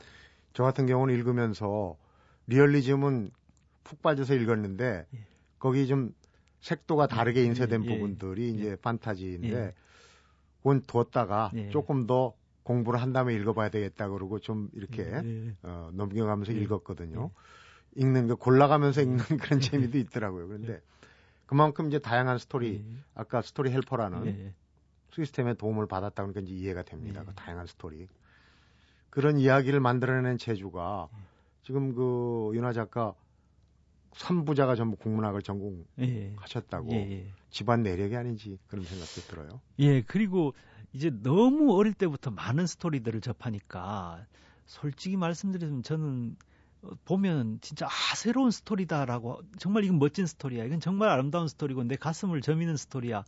저 0.55 0.65
같은 0.65 0.87
경우는 0.87 1.15
읽으면서 1.15 1.97
리얼리즘은 2.49 3.31
푹 3.85 4.03
빠져서 4.03 4.35
읽었는데 4.35 5.07
예. 5.15 5.27
거기 5.59 5.87
좀 5.87 6.13
색도가 6.61 7.07
다르게 7.07 7.45
인쇄된 7.45 7.85
예, 7.85 7.87
예, 7.87 7.95
부분들이 7.95 8.45
예. 8.45 8.49
이제 8.49 8.77
판타지인데 8.77 9.49
예. 9.49 9.75
그건 10.59 10.83
뒀다가 10.87 11.53
예. 11.55 11.69
조금 11.71 12.07
더 12.07 12.35
공부를 12.65 13.01
한 13.01 13.13
다음에 13.13 13.35
읽어봐야 13.35 13.71
되겠다 13.71 14.09
그러고 14.09 14.39
좀 14.41 14.69
이렇게 14.73 15.03
예. 15.03 15.55
어, 15.63 15.91
넘겨가면서 15.93 16.55
예. 16.55 16.59
읽었거든요. 16.61 17.31
읽는 17.95 18.27
거 18.29 18.35
골라가면서 18.37 19.03
읽는 19.03 19.25
예. 19.33 19.37
그런 19.37 19.61
재미도 19.61 19.99
있더라고요. 19.99 20.49
그런데 20.49 20.81
그만큼 21.47 21.89
이제 21.89 21.99
다양한 21.99 22.39
스토리, 22.39 22.85
예. 22.87 22.99
아까 23.15 23.43
스토리 23.43 23.71
헬퍼라는 23.71 24.27
예. 24.27 24.55
시스템의 25.25 25.57
도움을 25.57 25.87
받았다 25.87 26.23
그러니까 26.23 26.41
이제 26.41 26.53
이해가 26.55 26.83
됩니다. 26.83 27.21
예. 27.23 27.25
그 27.25 27.35
다양한 27.35 27.67
스토리. 27.67 28.09
그런 29.11 29.39
이야기를 29.39 29.81
만들어내는 29.81 30.39
재주가 30.39 31.09
예. 31.13 31.19
지금 31.63 31.95
그 31.95 32.51
이인화 32.55 32.73
작가 32.73 33.15
3부자가 34.13 34.77
전부 34.77 34.97
국문학을 34.97 35.43
전공하셨다고 35.43 36.93
예. 36.93 36.97
예. 36.97 37.33
집안 37.51 37.83
내력이 37.83 38.17
아닌지 38.17 38.59
그런 38.67 38.85
생각도 38.85 39.21
들어요. 39.23 39.61
예, 39.79 40.03
그리고 40.03 40.55
이제 40.93 41.11
너무 41.11 41.77
어릴 41.77 41.95
때부터 41.95 42.31
많은 42.31 42.67
스토리들을 42.67 43.21
접하니까 43.21 44.27
솔직히 44.67 45.17
말씀드리면 45.17 45.83
저는 45.83 46.37
어, 46.83 46.91
보면 47.05 47.59
진짜 47.61 47.87
아 47.87 48.15
새로운 48.15 48.51
스토리다라고 48.51 49.41
정말 49.59 49.85
이건 49.85 49.99
멋진 49.99 50.27
스토리야 50.27 50.65
이건 50.65 50.81
정말 50.81 51.09
아름다운 51.11 51.49
스토리고 51.49 51.85
내 51.85 51.97
가슴을 51.97 52.41
저미는 52.41 52.77
스토리야 52.77 53.25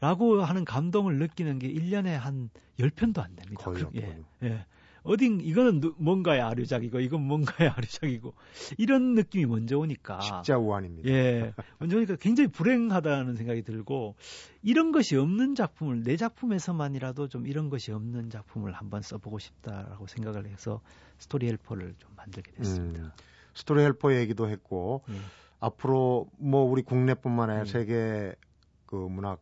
라고 0.00 0.42
하는 0.42 0.64
감동을 0.64 1.18
느끼는 1.18 1.58
게 1.58 1.68
1년에 1.72 2.08
한 2.16 2.50
10편도 2.78 3.18
안 3.20 3.36
됩니다. 3.36 3.62
거의 3.62 3.84
그- 3.84 3.90
예. 3.96 4.18
예. 4.42 4.66
어딘 5.02 5.40
이거는 5.40 5.80
누- 5.80 5.94
뭔가의 5.98 6.42
아류작이고 6.42 7.00
이건 7.00 7.22
뭔가의 7.22 7.70
아류작이고 7.76 8.34
이런 8.76 9.14
느낌이 9.14 9.46
먼저 9.46 9.78
오니까 9.78 10.20
십자우환입니다. 10.20 11.08
예. 11.08 11.54
먼저 11.78 11.96
보니까 11.96 12.16
굉장히 12.16 12.48
불행하다는 12.48 13.36
생각이 13.36 13.62
들고 13.62 14.14
이런 14.62 14.92
것이 14.92 15.16
없는 15.16 15.54
작품을 15.54 16.02
내 16.02 16.16
작품에서만이라도 16.16 17.28
좀 17.28 17.46
이런 17.46 17.70
것이 17.70 17.92
없는 17.92 18.28
작품을 18.28 18.72
한번 18.72 19.00
써보고 19.00 19.38
싶다라고 19.38 20.06
생각을 20.06 20.46
해서 20.46 20.82
스토리 21.18 21.46
헬퍼를 21.48 21.94
좀 21.98 22.10
만들게 22.16 22.52
됐습니다. 22.52 23.00
음, 23.02 23.10
스토리 23.54 23.82
헬퍼 23.82 24.14
얘기도 24.14 24.48
했고 24.50 25.02
예. 25.10 25.14
앞으로 25.60 26.28
뭐 26.36 26.62
우리 26.64 26.82
국내뿐만 26.82 27.48
아니라 27.50 27.64
예. 27.66 27.70
세계 27.70 28.34
그 28.84 28.96
문학 28.96 29.40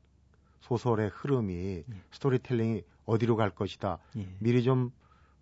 소설의 0.60 1.10
흐름이 1.12 1.54
예. 1.54 1.84
스토리텔링이 2.12 2.82
어디로 3.06 3.36
갈 3.36 3.50
것이다. 3.50 3.98
예. 4.16 4.28
미리 4.38 4.62
좀 4.62 4.90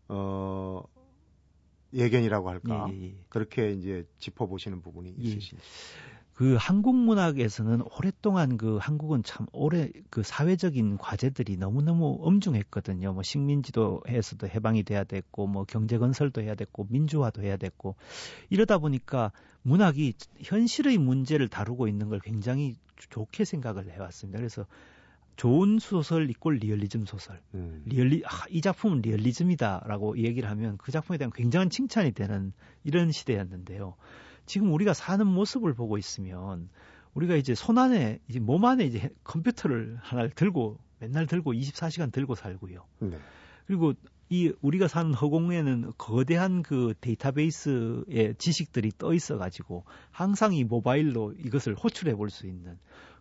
어, 0.09 0.83
예견이라고 1.93 2.49
할까 2.49 2.89
예, 2.91 2.97
예, 2.97 3.05
예. 3.07 3.15
그렇게 3.29 3.73
이제 3.73 4.07
짚어보시는 4.19 4.83
부분이 4.83 5.15
예. 5.19 5.23
있으신지. 5.23 5.57
그 6.37 6.55
한국 6.61 6.95
문학에서는 6.95 7.81
오랫동안 7.97 8.59
그 8.59 8.77
한국은 8.77 9.23
참 9.23 9.47
오래 9.53 9.89
그 10.11 10.23
사회적인 10.23 10.99
과제들이 10.99 11.57
너무너무 11.57 12.19
엄중했거든요. 12.21 13.15
뭐 13.15 13.23
식민지에서도 13.23 14.47
해방이 14.47 14.83
돼야 14.83 15.05
됐고 15.05 15.47
뭐 15.47 15.65
경제 15.65 15.97
건설도 15.97 16.43
해야 16.43 16.55
됐고 16.55 16.89
민주화도 16.91 17.43
해야 17.43 17.57
됐고 17.57 17.97
이러다 18.51 18.77
보니까 18.77 19.33
문학이 19.63 20.13
현실의 20.43 20.99
문제를 20.99 21.49
다루고 21.49 21.89
있는 21.89 22.11
걸 22.11 22.21
굉장히 22.21 22.77
좋게 22.99 23.47
생각을 23.47 23.91
해왔습니다. 23.91 24.39
그래서 24.39 24.67
좋은 25.37 25.79
소설 25.79 26.31
이꼴 26.31 26.57
리얼리즘 26.57 27.05
소설. 27.05 27.41
음. 27.55 27.83
리얼리 27.87 28.23
아, 28.25 28.45
이 28.49 28.61
작품은 28.61 29.03
리얼리즘이다라고 29.03 30.19
얘기를 30.19 30.49
하면 30.51 30.79
그 30.79 30.91
작품에 30.91 31.19
대한 31.19 31.31
굉장한 31.35 31.71
칭찬이 31.71 32.13
되는 32.13 32.53
이런 32.85 33.13
시대였는데요. 33.13 33.97
지금 34.47 34.73
우리가 34.73 34.95
사는 34.95 35.27
모습을 35.27 35.75
보고 35.75 35.99
있으면 35.99 36.69
우리가 37.15 37.37
이제 37.37 37.55
손 37.55 37.79
안에 37.79 38.21
이제 38.29 38.41
몸 38.41 38.65
안에 38.65 38.85
이제 38.85 39.11
컴퓨터를 39.25 39.99
하나를 40.01 40.31
들고 40.31 40.79
맨날 40.99 41.27
들고 41.27 41.53
24시간 41.53 42.13
들고 42.13 42.35
살고요. 42.35 42.85
네. 43.01 43.19
그리고 43.67 43.93
이 44.29 44.53
우리가 44.61 44.89
사는 44.89 45.13
허공에는 45.15 45.93
거대한 45.99 46.63
그 46.63 46.95
데이터베이스의 47.01 48.35
지식들이 48.39 48.93
떠 48.99 49.13
있어 49.15 49.39
가지고 49.39 49.85
항상 50.11 50.53
이 50.55 50.65
모바일로 50.65 51.35
이것을 51.39 51.75
호출해 51.75 52.15
볼 52.15 52.31
수 52.31 52.47
있는 52.47 52.79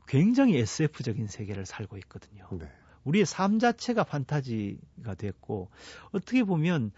굉장히 0.07 0.57
SF적인 0.57 1.27
세계를 1.27 1.65
살고 1.65 1.97
있거든요. 1.97 2.47
네. 2.51 2.67
우리의 3.03 3.25
삶 3.25 3.59
자체가 3.59 4.03
판타지가 4.03 5.15
됐고 5.17 5.69
어떻게 6.11 6.43
보면 6.43 6.91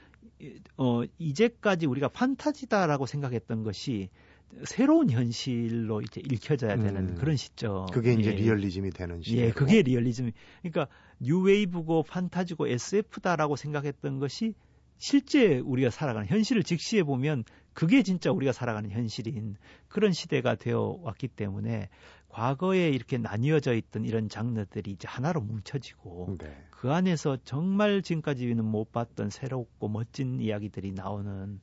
어 0.78 1.04
이제까지 1.18 1.86
우리가 1.86 2.08
판타지다라고 2.10 3.06
생각했던 3.06 3.64
것이 3.64 4.10
새로운 4.64 5.10
현실로 5.10 6.02
이제 6.02 6.22
읽혀져야 6.22 6.78
되는 6.78 7.10
음, 7.10 7.16
그런 7.16 7.36
시점. 7.36 7.86
그게 7.88 8.14
이제 8.14 8.32
예. 8.32 8.36
리얼리즘이 8.36 8.92
되는 8.92 9.22
시대. 9.22 9.38
예, 9.38 9.52
그게 9.52 9.82
리얼리즘. 9.82 10.32
그러니까 10.62 10.88
뉴웨이브고 11.20 12.04
판타지고 12.04 12.68
SF다라고 12.68 13.56
생각했던 13.56 14.20
것이 14.20 14.54
실제 14.98 15.60
우리가 15.60 15.90
살아가는 15.90 16.28
현실을 16.28 16.64
직시해 16.64 17.04
보면 17.04 17.44
그게 17.74 18.02
진짜 18.02 18.32
우리가 18.32 18.52
살아가는 18.52 18.90
현실인 18.90 19.56
그런 19.88 20.12
시대가 20.12 20.56
되어 20.56 20.98
왔기 21.04 21.28
때문에 21.28 21.90
과거에 22.38 22.90
이렇게 22.90 23.18
나뉘어져 23.18 23.74
있던 23.74 24.06
이런 24.06 24.30
장르들이 24.30 24.92
이제 24.92 25.08
하나로 25.08 25.42
뭉쳐지고 25.42 26.38
네. 26.38 26.56
그 26.70 26.94
안에서 26.94 27.38
정말 27.44 28.04
지금까지는 28.04 28.64
못 28.64 28.92
봤던 28.92 29.32
새롭고 29.32 29.90
멋진 29.90 30.40
이야기들이 30.40 30.92
나오는 30.92 31.60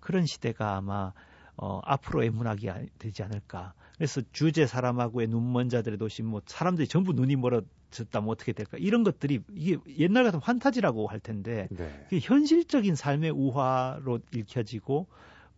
그런 0.00 0.26
시대가 0.26 0.76
아마 0.76 1.14
어, 1.56 1.80
앞으로의 1.82 2.28
문학이 2.28 2.68
아- 2.68 2.84
되지 2.98 3.22
않을까. 3.22 3.72
그래서 3.96 4.20
주제 4.30 4.66
사람하고의 4.66 5.28
눈먼 5.28 5.70
자들의 5.70 5.96
도시, 5.96 6.22
뭐 6.22 6.42
사람들이 6.44 6.88
전부 6.88 7.14
눈이 7.14 7.36
멀어졌다 7.36 8.20
면 8.20 8.28
어떻게 8.28 8.52
될까? 8.52 8.76
이런 8.78 9.04
것들이 9.04 9.40
이게 9.54 9.78
옛날 9.98 10.24
같은 10.24 10.40
판타지라고 10.40 11.06
할 11.06 11.20
텐데 11.20 11.68
네. 11.70 12.06
현실적인 12.12 12.96
삶의 12.96 13.30
우화로 13.30 14.20
읽혀지고 14.34 15.06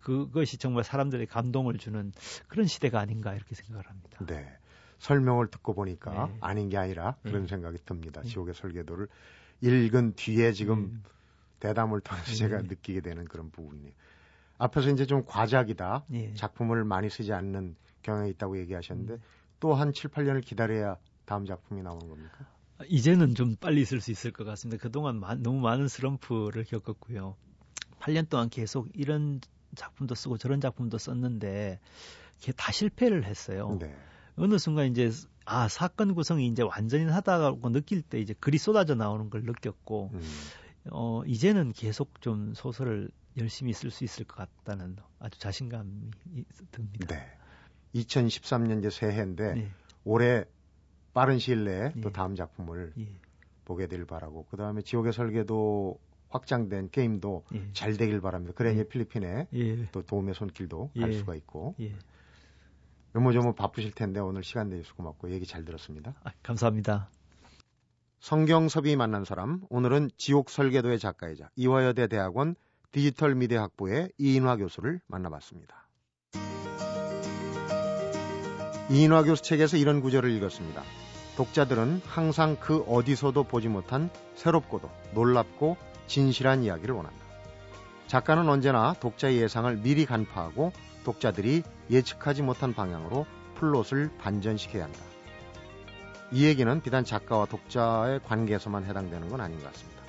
그것이 0.00 0.56
정말 0.58 0.84
사람들의 0.84 1.26
감동을 1.26 1.78
주는 1.78 2.12
그런 2.48 2.66
시대가 2.66 3.00
아닌가 3.00 3.34
이렇게 3.34 3.54
생각을 3.54 3.86
합니다. 3.88 4.18
네. 4.26 4.48
설명을 4.98 5.48
듣고 5.48 5.74
보니까 5.74 6.26
네. 6.26 6.36
아닌 6.40 6.68
게 6.68 6.76
아니라 6.76 7.16
그런 7.22 7.42
네. 7.42 7.48
생각이 7.48 7.78
듭니다. 7.86 8.20
네. 8.22 8.28
지옥의 8.28 8.54
설계도를 8.54 9.08
읽은 9.62 10.14
뒤에 10.14 10.52
지금 10.52 10.78
음, 10.78 11.02
대담을 11.58 12.00
통해서 12.00 12.26
네. 12.30 12.34
제가 12.34 12.62
느끼게 12.62 13.00
되는 13.00 13.24
그런 13.24 13.50
부분이에요. 13.50 13.92
앞에서 14.58 14.90
이제 14.90 15.06
좀 15.06 15.24
과작이다. 15.24 16.04
예. 16.12 16.34
작품을 16.34 16.84
많이 16.84 17.08
쓰지 17.08 17.32
않는 17.32 17.76
경향이 18.02 18.30
있다고 18.30 18.58
얘기하셨는데 18.58 19.14
음. 19.14 19.22
또한 19.58 19.92
7, 19.92 20.10
8년을 20.10 20.44
기다려야 20.44 20.96
다음 21.24 21.46
작품이 21.46 21.82
나오는 21.82 22.06
겁니까? 22.08 22.46
이제는 22.86 23.34
좀 23.34 23.56
빨리 23.56 23.84
쓸 23.84 24.00
수 24.00 24.10
있을 24.10 24.32
것 24.32 24.44
같습니다. 24.44 24.82
그동안 24.82 25.20
마- 25.20 25.34
너무 25.34 25.60
많은 25.60 25.88
슬럼프를 25.88 26.64
겪었고요. 26.64 27.36
8년 28.00 28.28
동안 28.28 28.48
계속 28.48 28.88
이런 28.94 29.40
작품도 29.74 30.14
쓰고 30.14 30.38
저런 30.38 30.60
작품도 30.60 30.98
썼는데 30.98 31.78
이게 32.42 32.52
다 32.52 32.72
실패를 32.72 33.24
했어요. 33.24 33.76
네. 33.80 33.94
어느 34.36 34.58
순간 34.58 34.86
이제 34.86 35.10
아 35.44 35.68
사건 35.68 36.14
구성이 36.14 36.46
이제 36.46 36.62
완전히 36.62 37.04
하다고 37.04 37.70
느낄 37.70 38.02
때 38.02 38.20
이제 38.20 38.34
글이 38.38 38.58
쏟아져 38.58 38.94
나오는 38.94 39.28
걸 39.30 39.42
느꼈고 39.42 40.10
음. 40.12 40.22
어 40.90 41.22
이제는 41.26 41.72
계속 41.72 42.20
좀 42.20 42.54
소설을 42.54 43.10
열심히 43.36 43.72
쓸 43.72 43.90
수 43.90 44.04
있을 44.04 44.24
것 44.24 44.36
같다는 44.36 44.96
아주 45.18 45.38
자신감이 45.38 45.90
이- 46.36 46.44
듭니다. 46.70 47.06
네. 47.06 47.26
2013년 47.94 48.78
이제 48.80 48.90
새해인데 48.90 49.54
네. 49.54 49.70
올해 50.04 50.44
빠른 51.12 51.38
시일 51.38 51.64
내에 51.64 51.92
또 52.02 52.08
예. 52.08 52.12
다음 52.12 52.34
작품을 52.36 52.92
예, 52.98 53.08
보게 53.64 53.86
되길 53.88 54.06
바라고 54.06 54.46
그 54.50 54.56
다음에 54.56 54.80
지옥의 54.82 55.12
설계도 55.12 55.98
확장된 56.30 56.90
게임도 56.90 57.44
예, 57.54 57.68
잘 57.72 57.96
되길 57.96 58.20
바랍니다. 58.20 58.54
그래 58.56 58.72
이제 58.72 58.80
예. 58.80 58.88
필리핀에 58.88 59.48
예, 59.52 59.86
또 59.92 60.02
도움의 60.02 60.34
손길도 60.34 60.92
갈 60.98 61.12
예. 61.12 61.18
수가 61.18 61.34
있고 61.34 61.74
예. 61.80 61.94
요모조모 63.14 63.54
바쁘실 63.54 63.92
텐데 63.92 64.20
오늘 64.20 64.44
시간 64.44 64.68
내주셔서 64.68 64.94
고맙고 64.94 65.30
얘기 65.30 65.44
잘 65.44 65.64
들었습니다. 65.64 66.14
아, 66.22 66.30
감사합니다. 66.42 67.10
성경섭이 68.20 68.96
만난 68.96 69.24
사람 69.24 69.62
오늘은 69.68 70.10
지옥 70.16 70.50
설계도의 70.50 70.98
작가이자 70.98 71.50
이화여대 71.56 72.06
대학원 72.06 72.54
디지털 72.92 73.34
미디어 73.34 73.62
학부의 73.62 74.12
이인화 74.18 74.56
교수를 74.56 75.00
만나봤습니다. 75.06 75.88
이인화 78.90 79.22
교수 79.22 79.42
책에서 79.42 79.76
이런 79.76 80.00
구절을 80.00 80.30
읽었습니다. 80.32 80.82
독자들은 81.36 82.02
항상 82.04 82.56
그 82.60 82.80
어디서도 82.82 83.44
보지 83.44 83.68
못한 83.68 84.10
새롭고도 84.34 84.90
놀랍고 85.14 85.76
진실한 86.10 86.64
이야기를 86.64 86.92
원한다. 86.92 87.18
작가는 88.08 88.46
언제나 88.48 88.94
독자의 88.94 89.40
예상을 89.42 89.76
미리 89.76 90.04
간파하고 90.04 90.72
독자들이 91.04 91.62
예측하지 91.88 92.42
못한 92.42 92.74
방향으로 92.74 93.26
플롯을 93.54 94.10
반전시켜야 94.18 94.84
한다. 94.84 94.98
이 96.32 96.44
얘기는 96.44 96.80
비단 96.80 97.04
작가와 97.04 97.46
독자의 97.46 98.20
관계에서만 98.24 98.86
해당되는 98.86 99.28
건 99.28 99.40
아닌 99.40 99.60
것 99.60 99.72
같습니다. 99.72 100.02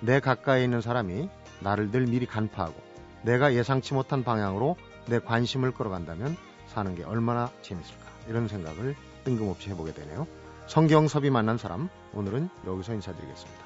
내 0.00 0.20
가까이 0.20 0.62
있는 0.62 0.80
사람이 0.80 1.28
나를 1.60 1.90
늘 1.90 2.06
미리 2.06 2.24
간파하고 2.24 2.80
내가 3.22 3.52
예상치 3.54 3.94
못한 3.94 4.22
방향으로 4.22 4.76
내 5.06 5.18
관심을 5.18 5.72
끌어간다면 5.72 6.36
사는 6.68 6.94
게 6.94 7.02
얼마나 7.02 7.50
재밌을까 7.62 8.04
이런 8.28 8.46
생각을 8.46 8.94
뜬금없이 9.24 9.70
해보게 9.70 9.92
되네요. 9.92 10.28
성경섭이 10.68 11.30
만난 11.30 11.58
사람 11.58 11.88
오늘은 12.12 12.48
여기서 12.64 12.94
인사드리겠습니다. 12.94 13.61